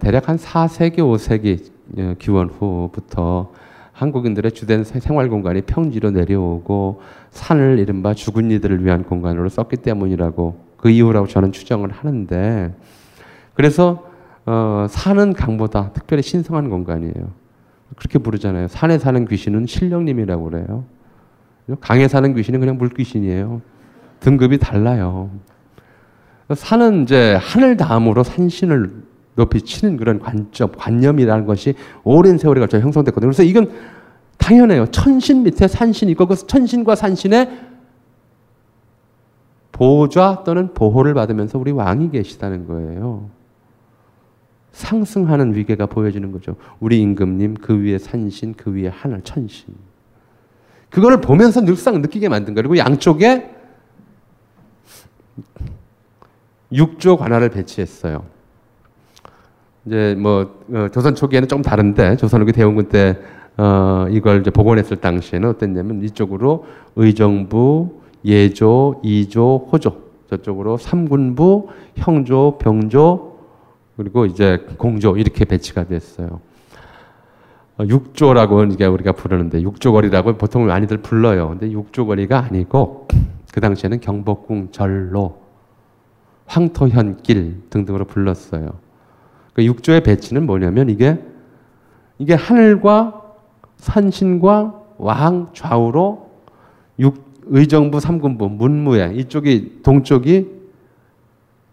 대략 0.00 0.28
한 0.28 0.36
4세기, 0.36 0.98
5세기 0.98 2.18
기원 2.18 2.48
후부터 2.48 3.52
한국인들의 3.92 4.52
주된 4.52 4.84
생활 4.84 5.28
공간이 5.28 5.62
평지로 5.62 6.10
내려오고 6.10 7.00
산을 7.30 7.78
이른바 7.78 8.14
죽은 8.14 8.50
이들을 8.50 8.84
위한 8.84 9.04
공간으로 9.04 9.48
썼기 9.48 9.76
때문이라고 9.76 10.58
그 10.76 10.90
이유라고 10.90 11.26
저는 11.26 11.52
추정을 11.52 11.90
하는데 11.90 12.74
그래서 13.54 14.09
어, 14.46 14.86
산은 14.88 15.32
강보다 15.34 15.92
특별히 15.92 16.22
신성한 16.22 16.70
공간이에요. 16.70 17.40
그렇게 17.96 18.18
부르잖아요. 18.18 18.68
산에 18.68 18.98
사는 18.98 19.26
귀신은 19.26 19.66
신령님이라고 19.66 20.44
그래요. 20.44 20.84
강에 21.80 22.08
사는 22.08 22.34
귀신은 22.34 22.60
그냥 22.60 22.78
물귀신이에요. 22.78 23.60
등급이 24.20 24.58
달라요. 24.58 25.30
산은 26.52 27.04
이제 27.04 27.38
하늘 27.40 27.76
다음으로 27.76 28.22
산신을 28.22 29.02
높이 29.36 29.62
치는 29.62 29.96
그런 29.96 30.18
관점, 30.18 30.72
관념이라는 30.72 31.46
것이 31.46 31.74
오랜 32.04 32.38
세월에 32.38 32.60
걸쳐 32.60 32.80
형성됐거든요. 32.80 33.30
그래서 33.30 33.42
이건 33.42 33.70
당연해요. 34.38 34.86
천신 34.86 35.42
밑에 35.42 35.68
산신이 35.68 36.12
있고 36.12 36.26
그 36.26 36.34
천신과 36.34 36.94
산신의 36.96 37.70
보좌 39.72 40.42
또는 40.44 40.74
보호를 40.74 41.14
받으면서 41.14 41.58
우리 41.58 41.70
왕이 41.70 42.10
계시다는 42.10 42.66
거예요. 42.66 43.30
상승하는 44.72 45.54
위계가 45.54 45.86
보여지는 45.86 46.32
거죠. 46.32 46.56
우리 46.78 47.00
임금님, 47.00 47.54
그 47.54 47.80
위에 47.80 47.98
산신, 47.98 48.54
그 48.56 48.72
위에 48.72 48.88
하늘, 48.88 49.22
천신. 49.22 49.74
그거를 50.90 51.20
보면서 51.20 51.60
늘상 51.60 52.00
느끼게 52.02 52.28
만든 52.28 52.54
거예요. 52.54 52.68
그리고 52.68 52.78
양쪽에 52.78 53.50
육조 56.72 57.16
관할을 57.16 57.48
배치했어요. 57.50 58.24
이제 59.86 60.14
뭐 60.18 60.60
어, 60.72 60.88
조선 60.92 61.14
초기에는 61.14 61.48
좀 61.48 61.62
다른데 61.62 62.16
조선 62.16 62.42
후기 62.42 62.52
대원군 62.52 62.88
때 62.88 63.18
어, 63.56 64.06
이걸 64.10 64.40
이제 64.40 64.50
복원했을 64.50 64.98
당시에는 64.98 65.48
어땠냐면 65.48 66.02
이쪽으로 66.02 66.66
의정부, 66.96 68.00
예조, 68.24 69.00
이조, 69.02 69.68
호조 69.72 70.10
저쪽으로 70.28 70.76
삼군부, 70.76 71.68
형조, 71.96 72.58
병조 72.60 73.29
그리고 74.00 74.24
이제 74.24 74.64
공조 74.78 75.18
이렇게 75.18 75.44
배치가 75.44 75.84
됐어요. 75.84 76.40
어, 77.76 77.84
육조라고 77.86 78.64
이게 78.64 78.86
우리가 78.86 79.12
부르는데 79.12 79.60
육조거리라고 79.60 80.38
보통 80.38 80.64
많이들 80.64 81.02
불러요. 81.02 81.50
근데 81.50 81.70
육조거리가 81.70 82.46
아니고 82.46 83.08
그 83.52 83.60
당시에는 83.60 84.00
경복궁 84.00 84.68
절로 84.70 85.42
황토현길 86.46 87.64
등등으로 87.68 88.06
불렀어요. 88.06 88.70
그 89.52 89.66
육조의 89.66 90.02
배치는 90.02 90.46
뭐냐면 90.46 90.88
이게 90.88 91.22
이게 92.16 92.32
하늘과 92.32 93.20
산신과 93.76 94.82
왕 94.96 95.50
좌우로 95.52 96.30
육, 97.00 97.42
의정부 97.48 98.00
삼군부 98.00 98.48
문무예 98.48 99.12
이쪽이 99.16 99.80
동쪽이 99.82 100.48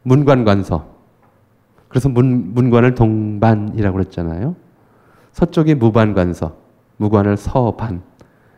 문관관서 0.04 0.97
그래서 1.88 2.10
문, 2.10 2.54
문관을 2.54 2.96
동반이라고 2.96 3.98
그랬잖아요. 3.98 4.56
서쪽이 5.32 5.76
무반관서 5.76 6.56
무관을 6.98 7.38
서반 7.38 8.02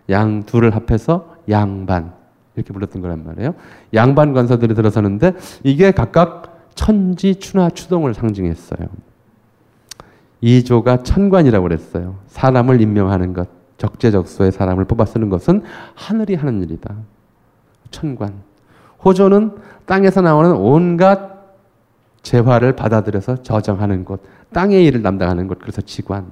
양 0.09 0.43
둘을 0.43 0.75
합해서 0.75 1.35
양반 1.49 2.13
이렇게 2.55 2.73
불렀던 2.73 3.01
거란 3.01 3.23
말이에요. 3.25 3.53
양반 3.93 4.33
관서들이 4.33 4.73
들어서는데 4.75 5.33
이게 5.63 5.91
각각 5.91 6.67
천지 6.75 7.35
추나 7.35 7.69
추동을 7.69 8.13
상징했어요. 8.13 8.87
이조가 10.41 11.03
천관이라고 11.03 11.63
그랬어요. 11.63 12.15
사람을 12.27 12.81
임명하는 12.81 13.33
것, 13.33 13.49
적재적소에 13.77 14.51
사람을 14.51 14.85
뽑아 14.85 15.05
쓰는 15.05 15.29
것은 15.29 15.63
하늘이 15.95 16.35
하는 16.35 16.61
일이다. 16.63 16.95
천관. 17.91 18.33
호조는 19.03 19.57
땅에서 19.85 20.21
나오는 20.21 20.51
온갖 20.51 21.28
재화를 22.21 22.75
받아들여서 22.75 23.43
저정하는 23.43 24.05
곳, 24.05 24.21
땅의 24.53 24.85
일을 24.85 25.01
담당하는 25.01 25.47
곳, 25.47 25.59
그래서 25.59 25.81
지관. 25.81 26.25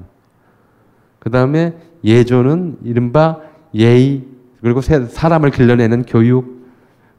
그 1.20 1.30
다음에 1.30 1.78
예조는 2.04 2.80
이른바 2.84 3.40
예의, 3.74 4.26
그리고 4.62 4.82
사람을 4.82 5.52
길러내는 5.52 6.04
교육, 6.04 6.58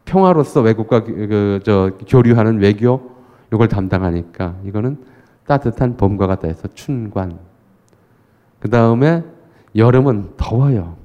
평화로서 0.04 0.62
외국과 0.62 1.04
그, 1.04 1.60
저, 1.64 1.92
교류하는 2.06 2.58
외교, 2.58 3.10
이걸 3.52 3.68
담당하니까 3.68 4.56
이거는 4.64 4.98
따뜻한 5.46 5.96
봄과 5.96 6.26
같다 6.26 6.48
해서 6.48 6.68
춘관. 6.74 7.38
그 8.60 8.68
다음에 8.68 9.24
여름은 9.74 10.32
더워요. 10.36 10.96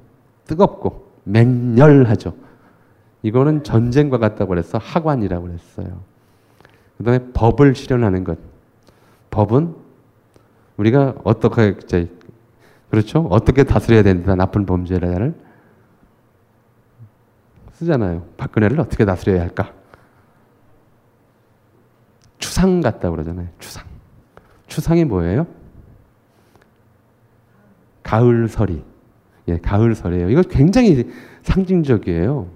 뜨겁고 0.46 1.12
맹렬하죠. 1.24 2.34
이거는 3.22 3.64
전쟁과 3.64 4.18
같다고 4.18 4.50
그래서 4.50 4.78
하관이라고 4.78 5.46
그랬어요. 5.46 6.00
그 6.98 7.04
다음에 7.04 7.18
법을 7.32 7.74
실현하는 7.74 8.24
것. 8.24 8.38
법은 9.30 9.74
우리가 10.76 11.14
어떻게, 11.24 11.76
그렇죠? 12.90 13.26
어떻게 13.30 13.64
다스려야 13.64 14.02
된다, 14.02 14.34
나쁜 14.34 14.66
범죄를. 14.66 15.34
쓰잖아요. 17.72 18.24
박근혜를 18.36 18.78
어떻게 18.80 19.04
다스려야 19.04 19.40
할까? 19.40 19.72
추상 22.38 22.80
같다고 22.80 23.16
그러잖아요. 23.16 23.48
추상. 23.58 23.84
추상이 24.66 25.04
뭐예요? 25.04 25.46
가을설이. 28.02 28.82
예, 29.48 29.58
가을설이에요. 29.58 30.30
이거 30.30 30.42
굉장히 30.42 31.10
상징적이에요. 31.42 32.48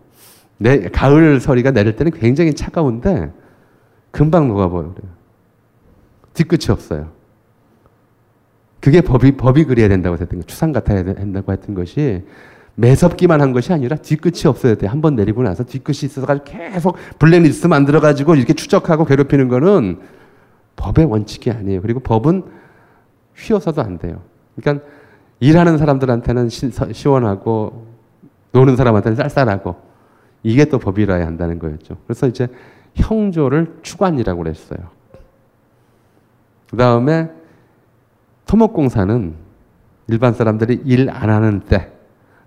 내, 0.58 0.88
가을설이가 0.88 1.72
내릴 1.72 1.96
때는 1.96 2.12
굉장히 2.12 2.54
차가운데 2.54 3.32
금방 4.18 4.48
녹아버려요. 4.48 4.94
뒤끝이 6.34 6.72
없어요. 6.72 7.12
그게 8.80 9.00
법이, 9.00 9.36
법이 9.36 9.64
그래야 9.64 9.86
된다고 9.86 10.16
했던 10.20 10.40
거 10.40 10.44
추상 10.44 10.72
같아야 10.72 11.04
된다고 11.04 11.52
했던 11.52 11.76
것이 11.76 12.24
매섭기만 12.74 13.40
한 13.40 13.52
것이 13.52 13.72
아니라 13.72 13.94
뒤끝이 13.94 14.46
없어야 14.46 14.74
돼. 14.74 14.88
한 14.88 15.00
번 15.00 15.14
내리고 15.14 15.44
나서 15.44 15.62
뒤끝이 15.62 15.98
있어서 16.02 16.42
계속 16.42 16.96
블랙리스트 17.20 17.68
만들어가지고 17.68 18.34
이렇게 18.34 18.54
추적하고 18.54 19.04
괴롭히는 19.04 19.46
거는 19.46 20.00
법의 20.74 21.04
원칙이 21.04 21.52
아니에요. 21.52 21.80
그리고 21.80 22.00
법은 22.00 22.42
휘어서도 23.36 23.82
안 23.82 23.98
돼요. 24.00 24.22
그러니까 24.56 24.84
일하는 25.38 25.78
사람들한테는 25.78 26.48
시, 26.48 27.06
원하고 27.06 27.86
노는 28.50 28.74
사람한테는 28.74 29.14
쌀쌀하고 29.14 29.76
이게 30.42 30.64
또 30.64 30.80
법이라야 30.80 31.24
한다는 31.24 31.60
거였죠. 31.60 31.98
그래서 32.06 32.26
이제 32.26 32.48
형조를 32.98 33.78
추관이라고 33.82 34.42
그랬어요. 34.42 34.78
그 36.70 36.76
다음에 36.76 37.30
토목공사는 38.46 39.34
일반 40.08 40.32
사람들이 40.34 40.82
일 40.84 41.10
안 41.10 41.30
하는 41.30 41.60
때, 41.60 41.90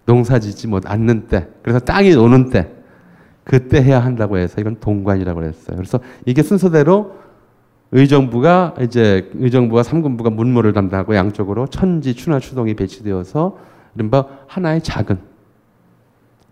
농사 0.06 0.40
짓지 0.40 0.68
못 0.68 0.90
않는 0.90 1.28
때, 1.28 1.48
그래서 1.62 1.80
땅이 1.80 2.16
노는 2.16 2.50
때, 2.50 2.72
그때 3.44 3.82
해야 3.82 4.00
한다고 4.00 4.38
해서 4.38 4.62
이건 4.62 4.80
동관이라고 4.80 5.44
했어요. 5.44 5.76
그래서 5.76 6.00
이게 6.26 6.44
순서대로 6.44 7.16
의정부가 7.92 8.76
이제 8.82 9.30
의정부와 9.34 9.84
삼군부가 9.84 10.30
문무를 10.30 10.74
담당하고 10.74 11.16
양쪽으로 11.16 11.68
천지 11.68 12.14
추나 12.16 12.40
추동이 12.40 12.76
배치되어서 12.76 13.58
이른바 13.96 14.26
하나의 14.48 14.82
작은 14.82 15.20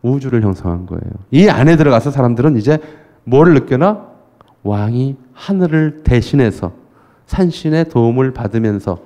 우주를 0.01 0.41
형성한 0.41 0.85
거예요. 0.85 1.03
이 1.31 1.47
안에 1.47 1.75
들어가서 1.75 2.11
사람들은 2.11 2.57
이제 2.57 2.79
뭘 3.29 3.53
느껴나? 3.53 4.07
왕이 4.63 5.15
하늘을 5.33 6.03
대신해서 6.03 6.73
산신의 7.27 7.89
도움을 7.89 8.33
받으면서 8.33 8.99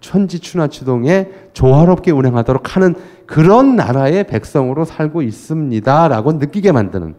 천지 0.00 0.38
추나 0.38 0.68
추동에 0.68 1.28
조화롭게 1.52 2.12
운행하도록 2.12 2.76
하는 2.76 2.94
그런 3.26 3.76
나라의 3.76 4.24
백성으로 4.26 4.84
살고 4.84 5.22
있습니다라고 5.22 6.34
느끼게 6.34 6.72
만드는 6.72 7.16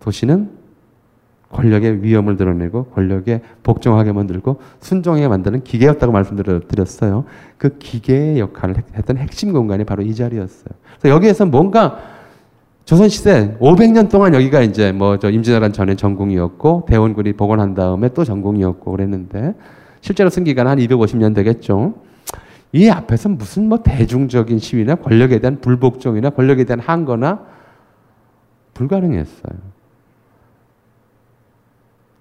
도시는 0.00 0.50
권력의 1.50 2.02
위험을 2.02 2.36
드러내고 2.36 2.84
권력에 2.86 3.40
복종하게 3.62 4.12
만들고 4.12 4.60
순종하게 4.80 5.28
만드는 5.28 5.64
기계였다고 5.64 6.12
말씀드렸어요. 6.12 7.24
그 7.56 7.78
기계의 7.78 8.38
역할을 8.38 8.76
했던 8.94 9.16
핵심 9.16 9.52
공간이 9.52 9.84
바로 9.84 10.02
이 10.02 10.14
자리였어요. 10.14 10.68
그래서 10.98 11.14
여기에서 11.14 11.46
뭔가 11.46 12.15
조선 12.86 13.08
시대 13.08 13.56
500년 13.58 14.08
동안 14.08 14.32
여기가 14.32 14.62
이제 14.62 14.92
뭐 14.92 15.18
저 15.18 15.28
임진왜란 15.28 15.72
전에 15.72 15.96
전궁이었고 15.96 16.86
대원군이 16.88 17.32
복원한 17.32 17.74
다음에 17.74 18.08
또 18.10 18.24
전궁이었고 18.24 18.90
그랬는데 18.92 19.54
실제로 20.00 20.30
쓴 20.30 20.44
기간 20.44 20.68
한 20.68 20.78
250년 20.78 21.34
되겠죠. 21.34 21.94
이 22.72 22.88
앞에서 22.88 23.28
무슨 23.28 23.68
뭐 23.68 23.82
대중적인 23.82 24.58
시위나 24.60 24.94
권력에 24.96 25.40
대한 25.40 25.60
불복종이나 25.60 26.30
권력에 26.30 26.62
대한 26.64 26.78
항거나 26.80 27.44
불가능했어요. 28.74 29.52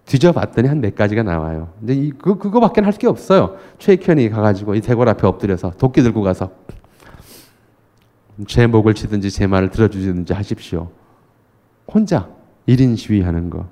뒤져봤더니 0.05 0.67
한 0.67 0.81
몇 0.81 0.95
가지가 0.95 1.23
나와요. 1.23 1.69
근데 1.79 1.93
이, 1.93 2.11
그, 2.11 2.37
그거밖에 2.37 2.81
할 2.81 2.93
게 2.93 3.07
없어요. 3.07 3.55
최익현이 3.79 4.29
가가지고 4.29 4.75
이 4.75 4.81
대궐 4.81 5.09
앞에 5.09 5.27
엎드려서 5.27 5.71
도끼 5.77 6.01
들고 6.01 6.21
가서 6.21 6.49
제 8.47 8.67
목을 8.67 8.93
치든지 8.93 9.31
제 9.31 9.47
말을 9.47 9.69
들어주든지 9.69 10.33
하십시오. 10.33 10.89
혼자 11.87 12.29
1인 12.67 12.97
시위하는 12.97 13.49
거. 13.49 13.67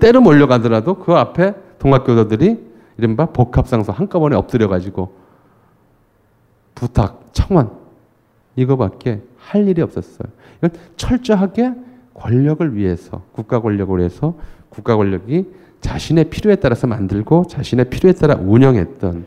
때로 0.00 0.20
몰려가더라도 0.20 0.98
그 0.98 1.12
앞에 1.12 1.54
동학교도들이 1.78 2.72
이른바 2.98 3.26
복합상소 3.26 3.92
한꺼번에 3.92 4.36
엎드려가지고 4.36 5.14
부탁, 6.74 7.28
청원 7.32 7.70
이거밖에 8.56 9.22
할 9.36 9.68
일이 9.68 9.82
없었어요. 9.82 10.30
이건 10.58 10.70
철저하게 10.96 11.74
권력을 12.14 12.76
위해서 12.76 13.22
국가 13.32 13.60
권력을 13.60 13.98
위해서 13.98 14.36
국가 14.68 14.96
권력이 14.96 15.48
자신의 15.80 16.30
필요에 16.30 16.56
따라서 16.56 16.86
만들고 16.86 17.46
자신의 17.48 17.90
필요에 17.90 18.12
따라 18.12 18.36
운영했던 18.36 19.26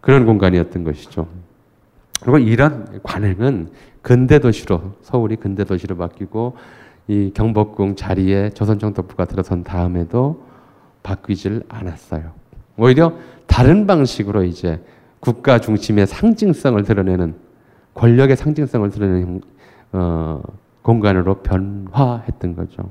그런 0.00 0.24
공간이었던 0.26 0.84
것이죠. 0.84 1.28
그리고 2.20 2.38
이런 2.38 3.00
관행은 3.02 3.70
근대 4.02 4.38
도시로 4.38 4.94
서울이 5.02 5.36
근대 5.36 5.64
도시로 5.64 5.96
바뀌고 5.96 6.56
이 7.08 7.32
경복궁 7.34 7.96
자리에 7.96 8.50
조선정독부가 8.50 9.24
들어선 9.24 9.64
다음에도 9.64 10.44
바뀌질 11.02 11.62
않았어요. 11.68 12.32
오히려 12.76 13.14
다른 13.46 13.86
방식으로 13.86 14.44
이제 14.44 14.82
국가 15.20 15.58
중심의 15.58 16.06
상징성을 16.06 16.82
드러내는 16.84 17.34
권력의 17.94 18.36
상징성을 18.36 18.90
드러내는 18.90 19.40
어, 19.92 20.42
공간으로 20.82 21.42
변화했던 21.42 22.54
거죠. 22.56 22.90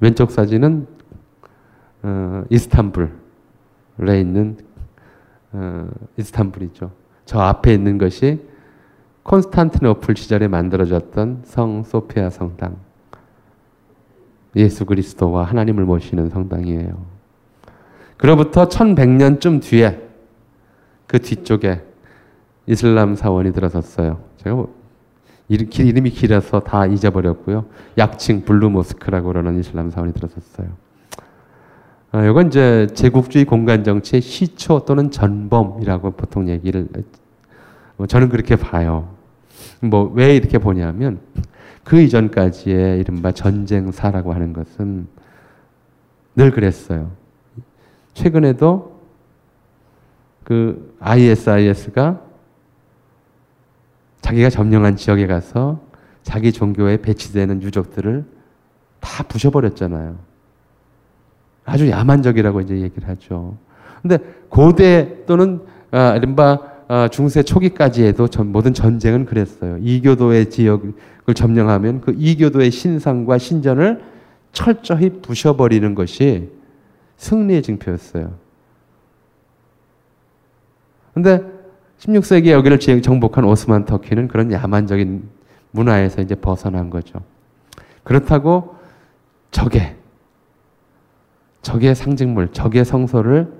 왼쪽 0.00 0.30
사진은 0.30 0.86
어, 2.02 2.44
이스탄불에 2.50 3.10
있는 4.20 4.58
어, 5.52 5.88
이스탄불이죠. 6.16 7.03
저 7.24 7.40
앞에 7.40 7.72
있는 7.72 7.98
것이 7.98 8.40
콘스탄티노플 9.22 10.16
시절에 10.16 10.48
만들어졌던 10.48 11.42
성 11.44 11.82
소피아 11.82 12.30
성당. 12.30 12.76
예수 14.56 14.84
그리스도와 14.84 15.44
하나님을 15.44 15.84
모시는 15.84 16.28
성당이에요. 16.28 17.04
그로부터 18.16 18.68
1100년쯤 18.68 19.62
뒤에 19.62 20.00
그 21.06 21.20
뒤쪽에 21.20 21.82
이슬람 22.66 23.14
사원이 23.14 23.52
들어섰어요. 23.52 24.20
제가 24.38 24.56
뭐 24.56 24.74
이름이 25.48 26.10
길어서 26.10 26.60
다 26.60 26.86
잊어버렸고요. 26.86 27.66
약칭 27.98 28.44
블루 28.44 28.70
모스크라고 28.70 29.28
그러는 29.28 29.58
이슬람 29.58 29.90
사원이 29.90 30.12
들어섰어요. 30.14 30.68
아, 32.14 32.24
이건 32.24 32.46
이제 32.46 32.86
제국주의 32.94 33.44
공간 33.44 33.82
정치의 33.82 34.22
시초 34.22 34.84
또는 34.84 35.10
전범이라고 35.10 36.12
보통 36.12 36.48
얘기를 36.48 36.86
뭐 37.96 38.06
저는 38.06 38.28
그렇게 38.28 38.54
봐요. 38.54 39.12
뭐 39.80 40.12
왜 40.14 40.36
이렇게 40.36 40.58
보냐면 40.58 41.18
그 41.82 42.00
이전까지의 42.00 43.00
이른바 43.00 43.32
전쟁사라고 43.32 44.32
하는 44.32 44.52
것은 44.52 45.08
늘 46.36 46.52
그랬어요. 46.52 47.10
최근에도 48.12 49.00
그 50.44 50.94
ISIS가 51.00 52.20
자기가 54.20 54.50
점령한 54.50 54.94
지역에 54.94 55.26
가서 55.26 55.80
자기 56.22 56.52
종교에 56.52 56.98
배치되는 56.98 57.60
유적들을 57.60 58.24
다 59.00 59.24
부셔버렸잖아요. 59.24 60.33
아주 61.64 61.88
야만적이라고 61.88 62.60
이제 62.60 62.80
얘기를 62.80 63.08
하죠. 63.08 63.56
근데 64.02 64.18
고대 64.48 65.24
또는 65.26 65.60
아, 65.90 66.14
이른바 66.16 66.58
아, 66.88 67.08
중세 67.08 67.42
초기까지 67.42 68.04
해도 68.04 68.28
전, 68.28 68.52
모든 68.52 68.74
전쟁은 68.74 69.24
그랬어요. 69.24 69.78
이교도의 69.80 70.50
지역을 70.50 71.34
점령하면 71.34 72.02
그 72.02 72.14
이교도의 72.16 72.70
신상과 72.70 73.38
신전을 73.38 74.02
철저히 74.52 75.10
부셔버리는 75.22 75.94
것이 75.94 76.50
승리의 77.16 77.62
증표였어요. 77.62 78.34
근데 81.14 81.40
16세기 82.00 82.50
여기를 82.50 82.78
정복한 83.00 83.44
오스만 83.44 83.84
터키는 83.84 84.28
그런 84.28 84.52
야만적인 84.52 85.22
문화에서 85.70 86.20
이제 86.20 86.34
벗어난 86.34 86.90
거죠. 86.90 87.20
그렇다고 88.02 88.76
적의 89.50 89.96
적의 91.64 91.94
상징물, 91.94 92.52
적의 92.52 92.84
성소를 92.84 93.52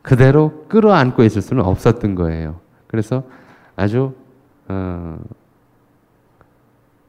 그대로 0.00 0.66
끌어안고 0.68 1.22
있을 1.22 1.42
수는 1.42 1.62
없었던 1.64 2.16
거예요. 2.16 2.58
그래서 2.88 3.22
아주 3.76 4.14
어, 4.66 5.18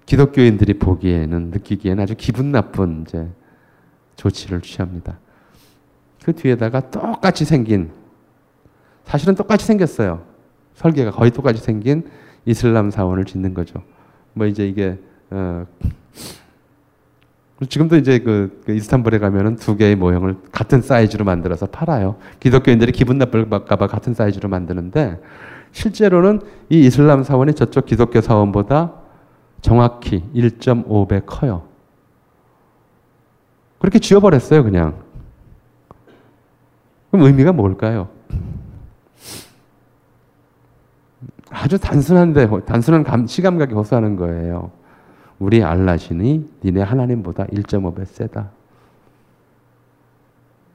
기독교인들이 0.06 0.76
보기에는 0.76 1.50
느끼기에는 1.50 2.04
아주 2.04 2.14
기분 2.16 2.52
나쁜 2.52 3.02
이제 3.02 3.28
조치를 4.18 4.62
취합니다. 4.62 5.18
그 6.24 6.34
뒤에다가 6.34 6.92
똑같이 6.92 7.46
생긴 7.46 7.92
사실은 9.06 9.36
똑같이 9.36 9.66
생겼어요. 9.66 10.24
설계가 10.76 11.12
거의 11.12 11.32
똑같이 11.32 11.62
생긴 11.62 12.10
이슬람 12.46 12.92
사원을 12.92 13.26
짓는 13.26 13.54
거죠. 13.54 13.82
뭐 14.34 14.46
이제 14.46 14.68
이게 14.68 15.00
어, 15.30 15.66
지금도 17.68 17.98
이제 17.98 18.20
그, 18.20 18.62
그 18.66 18.74
이스탄불에 18.74 19.20
가면은 19.20 19.56
두 19.56 19.76
개의 19.76 19.96
모형을 19.96 20.38
같은 20.52 20.82
사이즈로 20.82 21.26
만들어서 21.26 21.68
팔아요. 21.68 22.16
기독교인들이 22.40 22.92
기분 22.92 23.18
나쁠까봐 23.18 23.88
같은 23.88 24.14
사이즈로 24.14 24.50
만드는데 24.50 25.20
실제로는 25.72 26.42
이 26.70 26.86
이슬람 26.86 27.24
사원이 27.24 27.54
저쪽 27.54 27.86
기독교 27.86 28.22
사원보다 28.22 28.94
정확히 29.62 30.24
1.5배 30.36 31.24
커요. 31.26 31.64
그렇게 33.80 34.00
지어버렸어요, 34.00 34.64
그냥. 34.64 34.96
그럼 37.12 37.26
의미가 37.26 37.52
뭘까요? 37.52 38.10
아주 41.50 41.78
단순한데 41.78 42.48
단순한 42.66 43.04
감, 43.04 43.28
시감각이 43.28 43.74
호소하는 43.74 44.16
거예요. 44.16 44.72
우리 45.40 45.64
알라신이 45.64 46.50
니네 46.64 46.82
하나님보다 46.82 47.46
1.5배 47.48 48.06
세다. 48.06 48.52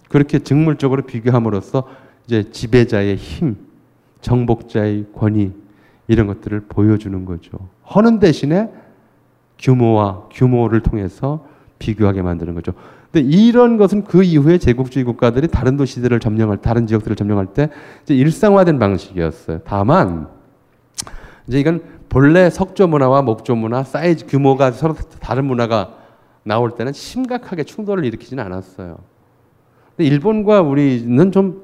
그렇게 0.08 0.38
직물적으로 0.38 1.02
비교함으로써 1.02 1.86
이제 2.26 2.50
지배자의 2.50 3.16
힘, 3.16 3.56
정복자의 4.20 5.06
권위 5.14 5.52
이런 6.06 6.26
것들을 6.26 6.60
보여주는 6.68 7.24
거죠. 7.24 7.58
허는 7.94 8.18
대신에 8.18 8.70
규모와 9.58 10.28
규모를 10.30 10.80
통해서 10.80 11.46
비교하게 11.78 12.22
만드는 12.22 12.54
거죠. 12.54 12.72
근데 13.10 13.26
이런 13.26 13.76
것은 13.76 14.04
그 14.04 14.22
이후에 14.22 14.58
제국주의 14.58 15.04
국가들이 15.04 15.48
다른 15.48 15.76
도시들을 15.76 16.20
점령할 16.20 16.58
다른 16.58 16.86
지역들을 16.86 17.16
점령할 17.16 17.46
때 17.54 17.70
일상화된 18.08 18.78
방식이었어요. 18.78 19.60
다만 19.64 20.28
이제 21.46 21.58
이건 21.60 21.82
본래 22.08 22.50
석조 22.50 22.86
문화와 22.86 23.22
목조 23.22 23.54
문화 23.54 23.82
사이즈 23.84 24.26
규모가 24.26 24.72
서로 24.72 24.94
다른 25.20 25.44
문화가 25.44 25.94
나올 26.42 26.70
때는 26.70 26.92
심각하게 26.92 27.64
충돌을 27.64 28.04
일으키지는 28.04 28.42
않았어요. 28.42 28.98
근데 29.96 30.08
일본과 30.08 30.62
우리는 30.62 31.32
좀 31.32 31.62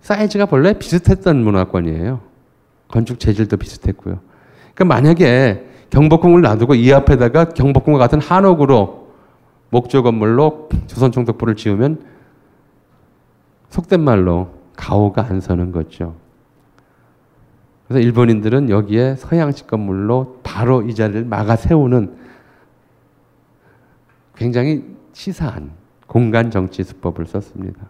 사이즈가 0.00 0.46
본래 0.46 0.72
비슷했던 0.72 1.42
문화권이에요. 1.44 2.20
건축 2.88 3.20
재질도 3.20 3.56
비슷했고요. 3.56 4.18
그러니까 4.74 4.84
만약에 4.84 5.66
경복궁을 5.90 6.40
놔두고 6.40 6.74
이 6.74 6.92
앞에다가 6.92 7.46
경복궁과 7.50 7.98
같은 7.98 8.20
한옥으로 8.20 9.10
목조 9.70 10.02
건물로 10.02 10.68
조선 10.86 11.12
총독부를 11.12 11.54
지으면 11.54 12.02
속된 13.68 14.00
말로 14.00 14.50
가오가 14.76 15.26
안 15.28 15.40
서는 15.40 15.70
거죠. 15.70 16.16
그래서 17.90 18.06
일본인들은 18.06 18.70
여기에 18.70 19.16
서양식 19.16 19.66
건물로 19.66 20.38
바로 20.44 20.82
이 20.82 20.94
자리를 20.94 21.24
막아 21.24 21.56
세우는 21.56 22.14
굉장히 24.36 24.84
치사한 25.12 25.72
공간 26.06 26.52
정치 26.52 26.84
수법을 26.84 27.26
썼습니다. 27.26 27.88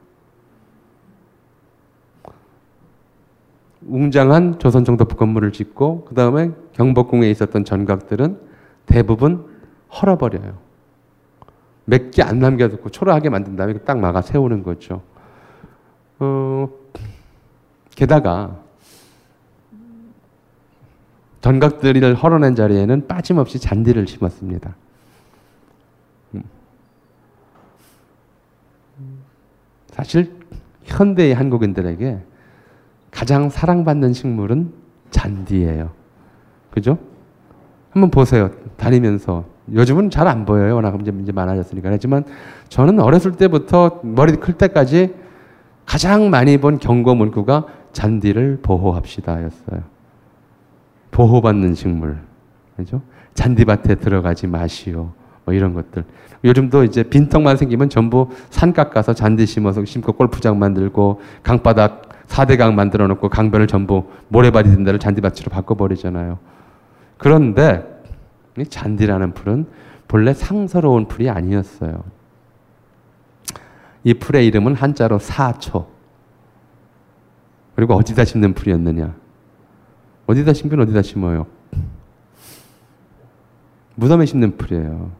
웅장한 3.87 4.59
조선 4.59 4.87
정도부 4.87 5.17
건물을 5.17 5.53
짓고 5.53 6.07
그 6.07 6.15
다음에 6.15 6.53
경복궁에 6.73 7.31
있었던 7.31 7.67
전각들은 7.67 8.41
대부분 8.87 9.45
헐어버려요. 9.93 10.57
몇 11.85 12.11
개 12.11 12.23
안 12.23 12.39
남겨두고 12.39 12.89
초라하게 12.89 13.29
만든 13.29 13.55
다음에 13.55 13.75
딱 13.81 13.99
막아 13.99 14.23
세우는 14.23 14.63
거죠. 14.63 15.03
어, 16.21 16.71
게다가 17.95 18.70
전각들을 21.41 22.15
헐어낸 22.15 22.55
자리에는 22.55 23.07
빠짐없이 23.07 23.59
잔디를 23.59 24.07
심었습니다. 24.07 24.75
음. 26.35 26.43
사실 29.91 30.35
현대의 30.85 31.35
한국인들에게 31.35 32.19
가장 33.11 33.49
사랑받는 33.49 34.13
식물은 34.13 34.73
잔디예요. 35.11 35.91
그죠? 36.71 36.99
한번 37.91 38.11
보세요. 38.11 38.51
다니면서. 38.77 39.45
요즘은 39.73 40.11
잘 40.11 40.27
안 40.27 40.45
보여요. 40.45 40.77
워낙 40.77 40.97
이제, 41.01 41.33
많아졌으니까. 41.33 41.91
하지만 41.91 42.25
저는 42.69 43.01
어렸을 43.01 43.33
때부터 43.33 44.01
머리 44.03 44.37
클 44.37 44.55
때까지 44.55 45.15
가장 45.87 46.31
많이 46.31 46.59
본 46.59 46.79
경고 46.79 47.15
문구가 47.15 47.67
잔디를 47.93 48.61
보호합시다 48.63 49.43
였어요. 49.43 49.83
보호받는 51.11 51.75
식물. 51.75 52.19
그죠? 52.77 53.03
잔디밭에 53.35 53.97
들어가지 53.97 54.47
마시오. 54.47 55.13
뭐 55.45 55.55
이런 55.55 55.75
것들. 55.75 56.05
요즘도 56.45 56.85
이제 56.85 57.03
빈턱만 57.03 57.57
생기면 57.57 57.91
전부 57.91 58.31
산각 58.51 58.93
가서 58.93 59.15
잔디 59.15 59.47
심어서 59.47 59.85
심고 59.85 60.13
골프장 60.13 60.59
만들고 60.59 61.21
강바닥 61.43 62.27
4대강 62.29 62.75
만들어 62.75 63.07
놓고 63.09 63.29
강변을 63.29 63.67
전부 63.67 64.05
모래밭이 64.29 64.71
된 64.71 64.85
데를 64.85 64.99
잔디밭으로 64.99 65.51
바꿔버리잖아요. 65.51 66.39
그런데 67.19 67.85
이 68.59 68.65
잔디라는 68.65 69.35
풀은 69.35 69.67
본래 70.09 70.33
상서로운 70.33 71.07
풀이 71.07 71.29
아니었어요. 71.29 72.03
이 74.05 74.15
풀의 74.15 74.47
이름은 74.47 74.75
한자로 74.75 75.19
사초. 75.19 75.89
그리고 77.75 77.95
어디다 77.95 78.25
심는 78.25 78.55
풀이었느냐? 78.55 79.15
어디다 80.31 80.53
심긴 80.53 80.79
어디다 80.81 81.03
심어요? 81.03 81.47
무덤에 83.97 84.27
심는 84.27 84.57
풀이에요. 84.57 85.11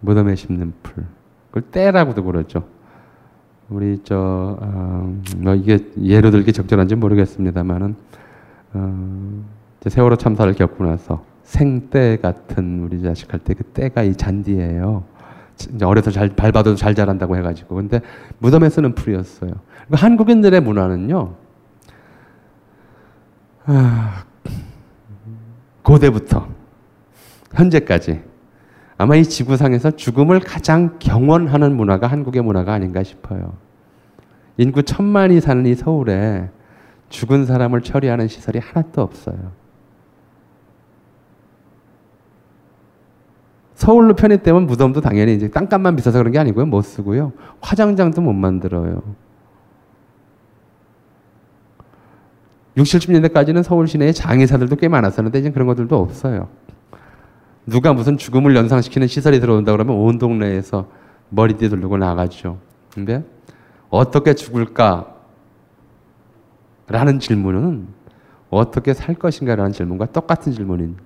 무덤에 0.00 0.36
심는 0.36 0.72
풀. 0.82 1.04
그걸 1.50 1.62
때라고도 1.70 2.22
그러죠. 2.22 2.64
우리 3.68 4.00
저 4.04 4.56
어, 4.60 5.20
뭐 5.38 5.54
이게 5.56 5.90
예로 6.00 6.30
들기 6.30 6.52
적절한지 6.52 6.94
모르겠습니다만은 6.94 7.96
어, 8.74 9.44
세월호 9.84 10.14
참사를 10.16 10.52
겪고 10.54 10.84
나서 10.84 11.24
생때 11.42 12.16
같은 12.22 12.82
우리 12.84 13.02
자식 13.02 13.32
할 13.32 13.40
때 13.40 13.54
그 13.54 13.64
때가 13.64 14.04
이 14.04 14.14
잔디예요. 14.14 15.02
어려서 15.82 16.12
잘 16.12 16.28
밟아도 16.28 16.76
잘 16.76 16.94
자란다고 16.94 17.36
해가지고 17.38 17.74
근데 17.76 18.00
무덤에 18.38 18.68
쓰는 18.68 18.94
풀이었어요. 18.94 19.50
한국인들의 19.90 20.60
문화는요. 20.60 21.34
아, 23.66 24.24
고대부터 25.82 26.48
현재까지 27.52 28.22
아마 28.98 29.16
이 29.16 29.24
지구상에서 29.24 29.92
죽음을 29.92 30.40
가장 30.40 30.98
경원하는 30.98 31.76
문화가 31.76 32.06
한국의 32.06 32.42
문화가 32.42 32.72
아닌가 32.72 33.02
싶어요. 33.02 33.54
인구 34.56 34.82
천만이 34.82 35.40
사는 35.40 35.66
이 35.66 35.74
서울에 35.74 36.48
죽은 37.08 37.44
사람을 37.44 37.82
처리하는 37.82 38.28
시설이 38.28 38.58
하나도 38.58 39.02
없어요. 39.02 39.52
서울로 43.74 44.14
편입되면 44.14 44.66
무덤도 44.66 45.02
당연히 45.02 45.34
이제 45.34 45.50
땅값만 45.50 45.96
비싸서 45.96 46.18
그런 46.18 46.32
게 46.32 46.38
아니고요. 46.38 46.64
못 46.64 46.82
쓰고요. 46.82 47.32
화장장도 47.60 48.22
못 48.22 48.32
만들어요. 48.32 49.02
60, 52.76 53.00
70년대까지는 53.00 53.62
서울 53.62 53.88
시내에 53.88 54.12
장의사들도 54.12 54.76
꽤 54.76 54.88
많았었는데 54.88 55.38
이제 55.38 55.50
그런 55.50 55.66
것들도 55.66 55.96
없어요. 55.96 56.48
누가 57.66 57.92
무슨 57.92 58.16
죽음을 58.16 58.54
연상시키는 58.54 59.08
시설이 59.08 59.40
들어온다 59.40 59.72
그러면 59.72 59.96
온 59.96 60.18
동네에서 60.18 60.88
머리띠 61.30 61.68
들고 61.68 61.96
나가죠. 61.96 62.58
근데 62.94 63.24
어떻게 63.90 64.34
죽을까? 64.34 65.14
라는 66.88 67.18
질문은 67.18 67.88
어떻게 68.50 68.94
살 68.94 69.16
것인가 69.16 69.56
라는 69.56 69.72
질문과 69.72 70.06
똑같은 70.06 70.52
질문이거든요. 70.52 70.96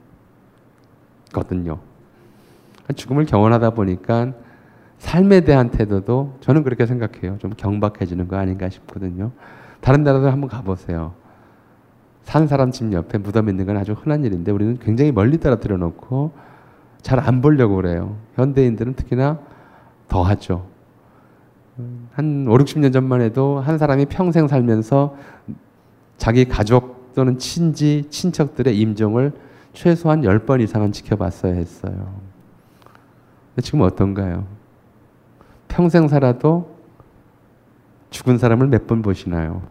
죽음을 2.95 3.25
경험하다 3.25 3.71
보니까 3.71 4.33
삶에 4.99 5.41
대한 5.43 5.71
태도도 5.71 6.37
저는 6.41 6.63
그렇게 6.63 6.85
생각해요. 6.85 7.39
좀 7.39 7.53
경박해지는 7.57 8.29
거 8.29 8.37
아닌가 8.37 8.69
싶거든요. 8.69 9.31
다른 9.81 10.03
나라들 10.05 10.31
한번 10.31 10.51
가보세요. 10.51 11.15
산 12.23 12.47
사람 12.47 12.71
집 12.71 12.93
옆에 12.93 13.19
무덤 13.19 13.49
있는 13.49 13.67
건 13.67 13.77
아주 13.77 13.93
흔한 13.93 14.25
일인데 14.25 14.53
우리는 14.53 14.79
굉장히 14.79 15.11
멀리 15.13 15.39
떨어뜨려 15.39 15.77
놓고 15.77 16.33
잘 17.03 17.19
안 17.19 17.41
보려고 17.41 17.77
그래요. 17.77 18.17
현대인들은 18.35 18.95
특히나 18.95 19.39
더 20.09 20.23
하죠. 20.23 20.67
한 22.13 22.47
5, 22.47 22.59
60년 22.59 22.93
전만 22.93 23.23
해도 23.23 23.59
한 23.59 23.79
사람이 23.79 24.07
평생 24.07 24.49
살면서 24.49 25.17
자기 26.19 26.45
가족 26.45 27.13
또는 27.15 27.39
친지, 27.39 28.05
친척들의 28.11 28.79
임종을 28.79 29.33
최소한 29.73 30.21
10번 30.21 30.61
이상은 30.61 30.93
지켜봤어야 30.93 31.55
했어요. 31.55 32.21
근데 33.55 33.63
지금 33.63 33.81
어떤가요? 33.81 34.47
평생 35.69 36.07
살아도 36.09 36.77
죽은 38.11 38.37
사람을 38.39 38.67
몇 38.67 38.87
번 38.87 39.01
보시나요? 39.03 39.63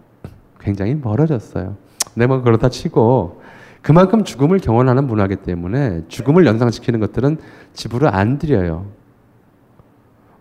굉장히 0.59 0.95
멀어졌어요. 0.95 1.75
네, 2.15 2.27
뭐 2.27 2.41
그렇다 2.41 2.69
치고 2.69 3.41
그만큼 3.81 4.23
죽음을 4.23 4.59
경험하는 4.59 5.07
문화기 5.07 5.37
때문에 5.37 6.03
죽음을 6.07 6.45
연상시키는 6.45 6.99
것들은 6.99 7.37
집으로 7.73 8.09
안 8.09 8.37
들여요. 8.37 8.85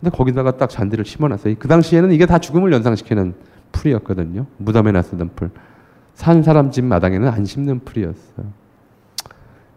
근데 0.00 0.16
거기다가 0.16 0.56
딱 0.56 0.70
잔디를 0.70 1.04
심어놨어요. 1.04 1.54
그 1.58 1.68
당시에는 1.68 2.12
이게 2.12 2.26
다 2.26 2.38
죽음을 2.38 2.72
연상시키는 2.72 3.34
풀이었거든요. 3.72 4.46
무덤에 4.56 4.92
놨었던 4.92 5.30
풀. 5.34 5.50
산 6.14 6.42
사람 6.42 6.70
집 6.70 6.84
마당에는 6.84 7.28
안 7.28 7.44
심는 7.44 7.80
풀이었어요. 7.80 8.46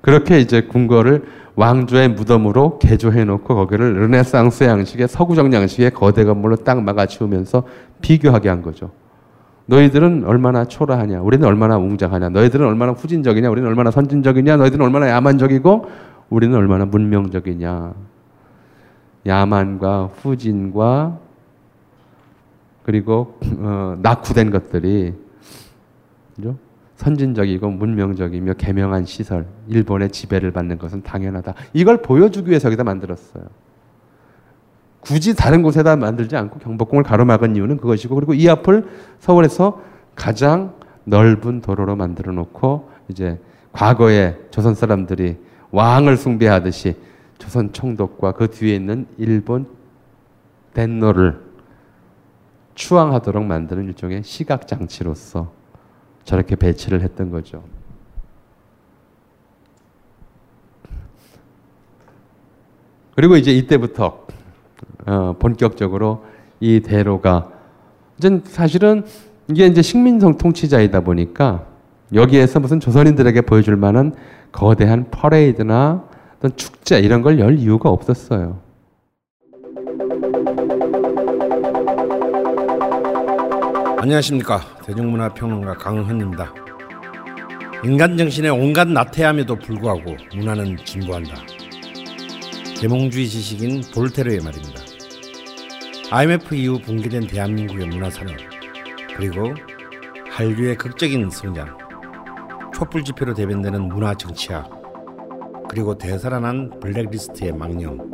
그렇게 0.01 0.39
이제 0.39 0.61
궁궐을 0.61 1.23
왕조의 1.55 2.09
무덤으로 2.09 2.79
개조해 2.79 3.25
놓고 3.25 3.53
거기를 3.55 3.93
르네상스 3.93 4.63
양식의 4.63 5.07
서구적 5.07 5.53
양식의 5.53 5.91
거대 5.91 6.23
건물로 6.23 6.57
딱 6.57 6.81
막아치우면서 6.81 7.63
비교하게 8.01 8.49
한 8.49 8.61
거죠. 8.61 8.91
너희들은 9.71 10.25
얼마나 10.25 10.65
초라하냐? 10.65 11.21
우리는 11.21 11.47
얼마나 11.47 11.77
웅장하냐? 11.77 12.29
너희들은 12.29 12.67
얼마나 12.67 12.91
후진적이냐? 12.91 13.49
우리는 13.49 13.67
얼마나 13.69 13.89
선진적이냐? 13.89 14.57
너희들은 14.57 14.83
얼마나 14.83 15.09
야만적이고 15.09 15.89
우리는 16.29 16.57
얼마나 16.57 16.83
문명적이냐? 16.83 17.93
야만과 19.25 20.07
후진과 20.07 21.19
그리고 22.83 23.39
어, 23.59 23.97
낙후된 24.01 24.51
것들이 24.51 25.13
그죠? 26.35 26.57
선진적이고 26.97 27.69
문명적이며 27.69 28.53
개명한 28.55 29.05
시설, 29.05 29.45
일본의 29.69 30.09
지배를 30.09 30.51
받는 30.51 30.79
것은 30.79 31.01
당연하다. 31.01 31.53
이걸 31.73 32.01
보여주기 32.01 32.49
위해서 32.49 32.67
여기다 32.67 32.83
만들었어요. 32.83 33.45
굳이 35.01 35.35
다른 35.35 35.63
곳에다 35.63 35.95
만들지 35.95 36.35
않고 36.37 36.59
경복궁을 36.59 37.03
가로막은 37.03 37.55
이유는 37.55 37.77
그것이고 37.77 38.15
그리고 38.15 38.33
이 38.33 38.47
앞을 38.47 38.87
서울에서 39.19 39.81
가장 40.15 40.75
넓은 41.03 41.61
도로로 41.61 41.95
만들어 41.95 42.31
놓고 42.31 42.89
이제 43.09 43.39
과거에 43.73 44.37
조선 44.51 44.75
사람들이 44.75 45.37
왕을 45.71 46.17
숭배하듯이 46.17 46.95
조선 47.37 47.73
총독과 47.73 48.33
그 48.33 48.49
뒤에 48.51 48.75
있는 48.75 49.07
일본 49.17 49.67
덴노를 50.73 51.41
추앙하도록 52.75 53.43
만드는 53.43 53.85
일종의 53.85 54.23
시각 54.23 54.67
장치로서 54.67 55.51
저렇게 56.23 56.55
배치를 56.55 57.01
했던 57.01 57.31
거죠. 57.31 57.63
그리고 63.15 63.35
이제 63.35 63.51
이때부터 63.51 64.20
어, 65.05 65.35
본격적으로 65.39 66.23
이 66.59 66.79
대로가 66.81 67.49
이제 68.17 68.39
사실은 68.45 69.03
이게 69.49 69.65
이제 69.67 69.81
식민성 69.81 70.37
통치자이다 70.37 71.01
보니까 71.01 71.65
여기에서 72.13 72.59
무슨 72.59 72.79
조선인들에게 72.79 73.41
보여줄 73.41 73.75
만한 73.77 74.13
거대한 74.51 75.05
퍼레이드나 75.11 76.03
어떤 76.37 76.55
축제 76.55 76.99
이런 76.99 77.21
걸 77.21 77.39
열 77.39 77.57
이유가 77.57 77.89
없었어요. 77.89 78.59
안녕하십니까 83.97 84.59
대중문화 84.85 85.29
평론가 85.33 85.75
강헌입니다. 85.75 86.53
인간 87.83 88.17
정신의 88.17 88.51
온갖 88.51 88.87
나태함에도 88.87 89.55
불구하고 89.57 90.15
문화는 90.35 90.77
진보한다. 90.85 91.35
계몽주의 92.79 93.27
지식인 93.27 93.81
볼테르의 93.93 94.39
말입니다. 94.41 94.80
IMF 96.13 96.53
이후 96.55 96.77
붕괴된 96.77 97.27
대한민국의 97.27 97.87
문화산업 97.87 98.35
그리고 99.15 99.53
한류의 100.29 100.75
극적인 100.75 101.29
성장 101.29 101.77
촛불 102.75 103.05
집회로 103.05 103.33
대변되는 103.33 103.87
문화 103.87 104.13
정치화 104.13 104.67
그리고 105.69 105.97
되살아난 105.97 106.81
블랙리스트의 106.81 107.53
망령 107.53 108.11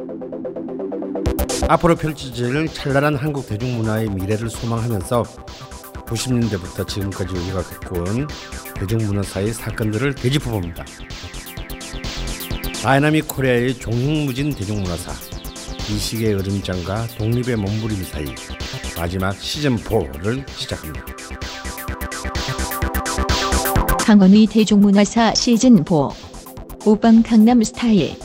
앞으로 1.68 1.96
펼쳐질 1.96 2.68
찬란한 2.68 3.16
한국 3.16 3.48
대중문화의 3.48 4.10
미래를 4.12 4.48
소망하면서 4.52 5.24
90년대부터 6.06 6.88
지금까지 6.88 7.34
우리가 7.34 7.64
겪어온 7.64 8.28
대중문화사의 8.76 9.54
사건들을 9.54 10.14
되짚어봅니다. 10.14 10.86
다이나믹 12.84 13.28
코리아의 13.28 13.74
종횡무진 13.74 14.54
대중문화사 14.54 15.27
이 15.90 15.98
시기의 15.98 16.34
으름장과 16.34 17.08
독립의 17.18 17.56
몸부림 17.56 18.04
사이 18.04 18.26
마지막 18.98 19.34
시즌 19.40 19.78
4를 19.78 20.44
시작합니다. 20.50 21.06
강헌의 24.00 24.48
대중문화사 24.48 25.34
시즌 25.34 25.78
4 25.78 26.10
오빵 26.86 27.24
강남 27.24 27.64
스타일. 27.64 28.16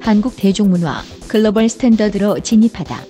한국 0.00 0.36
대중문화 0.36 1.02
글로벌 1.26 1.70
스탠더드로 1.70 2.40
진입하다. 2.40 3.02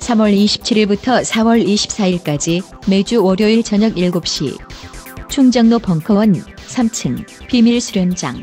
3월 0.00 0.36
27일부터 0.36 1.24
4월 1.24 1.64
24일까지 1.64 2.62
매주 2.88 3.24
월요일 3.24 3.62
저녁 3.62 3.94
7시. 3.94 4.58
충정로 5.28 5.78
벙커원 5.78 6.34
3층 6.34 7.24
비밀 7.46 7.80
수련장 7.80 8.42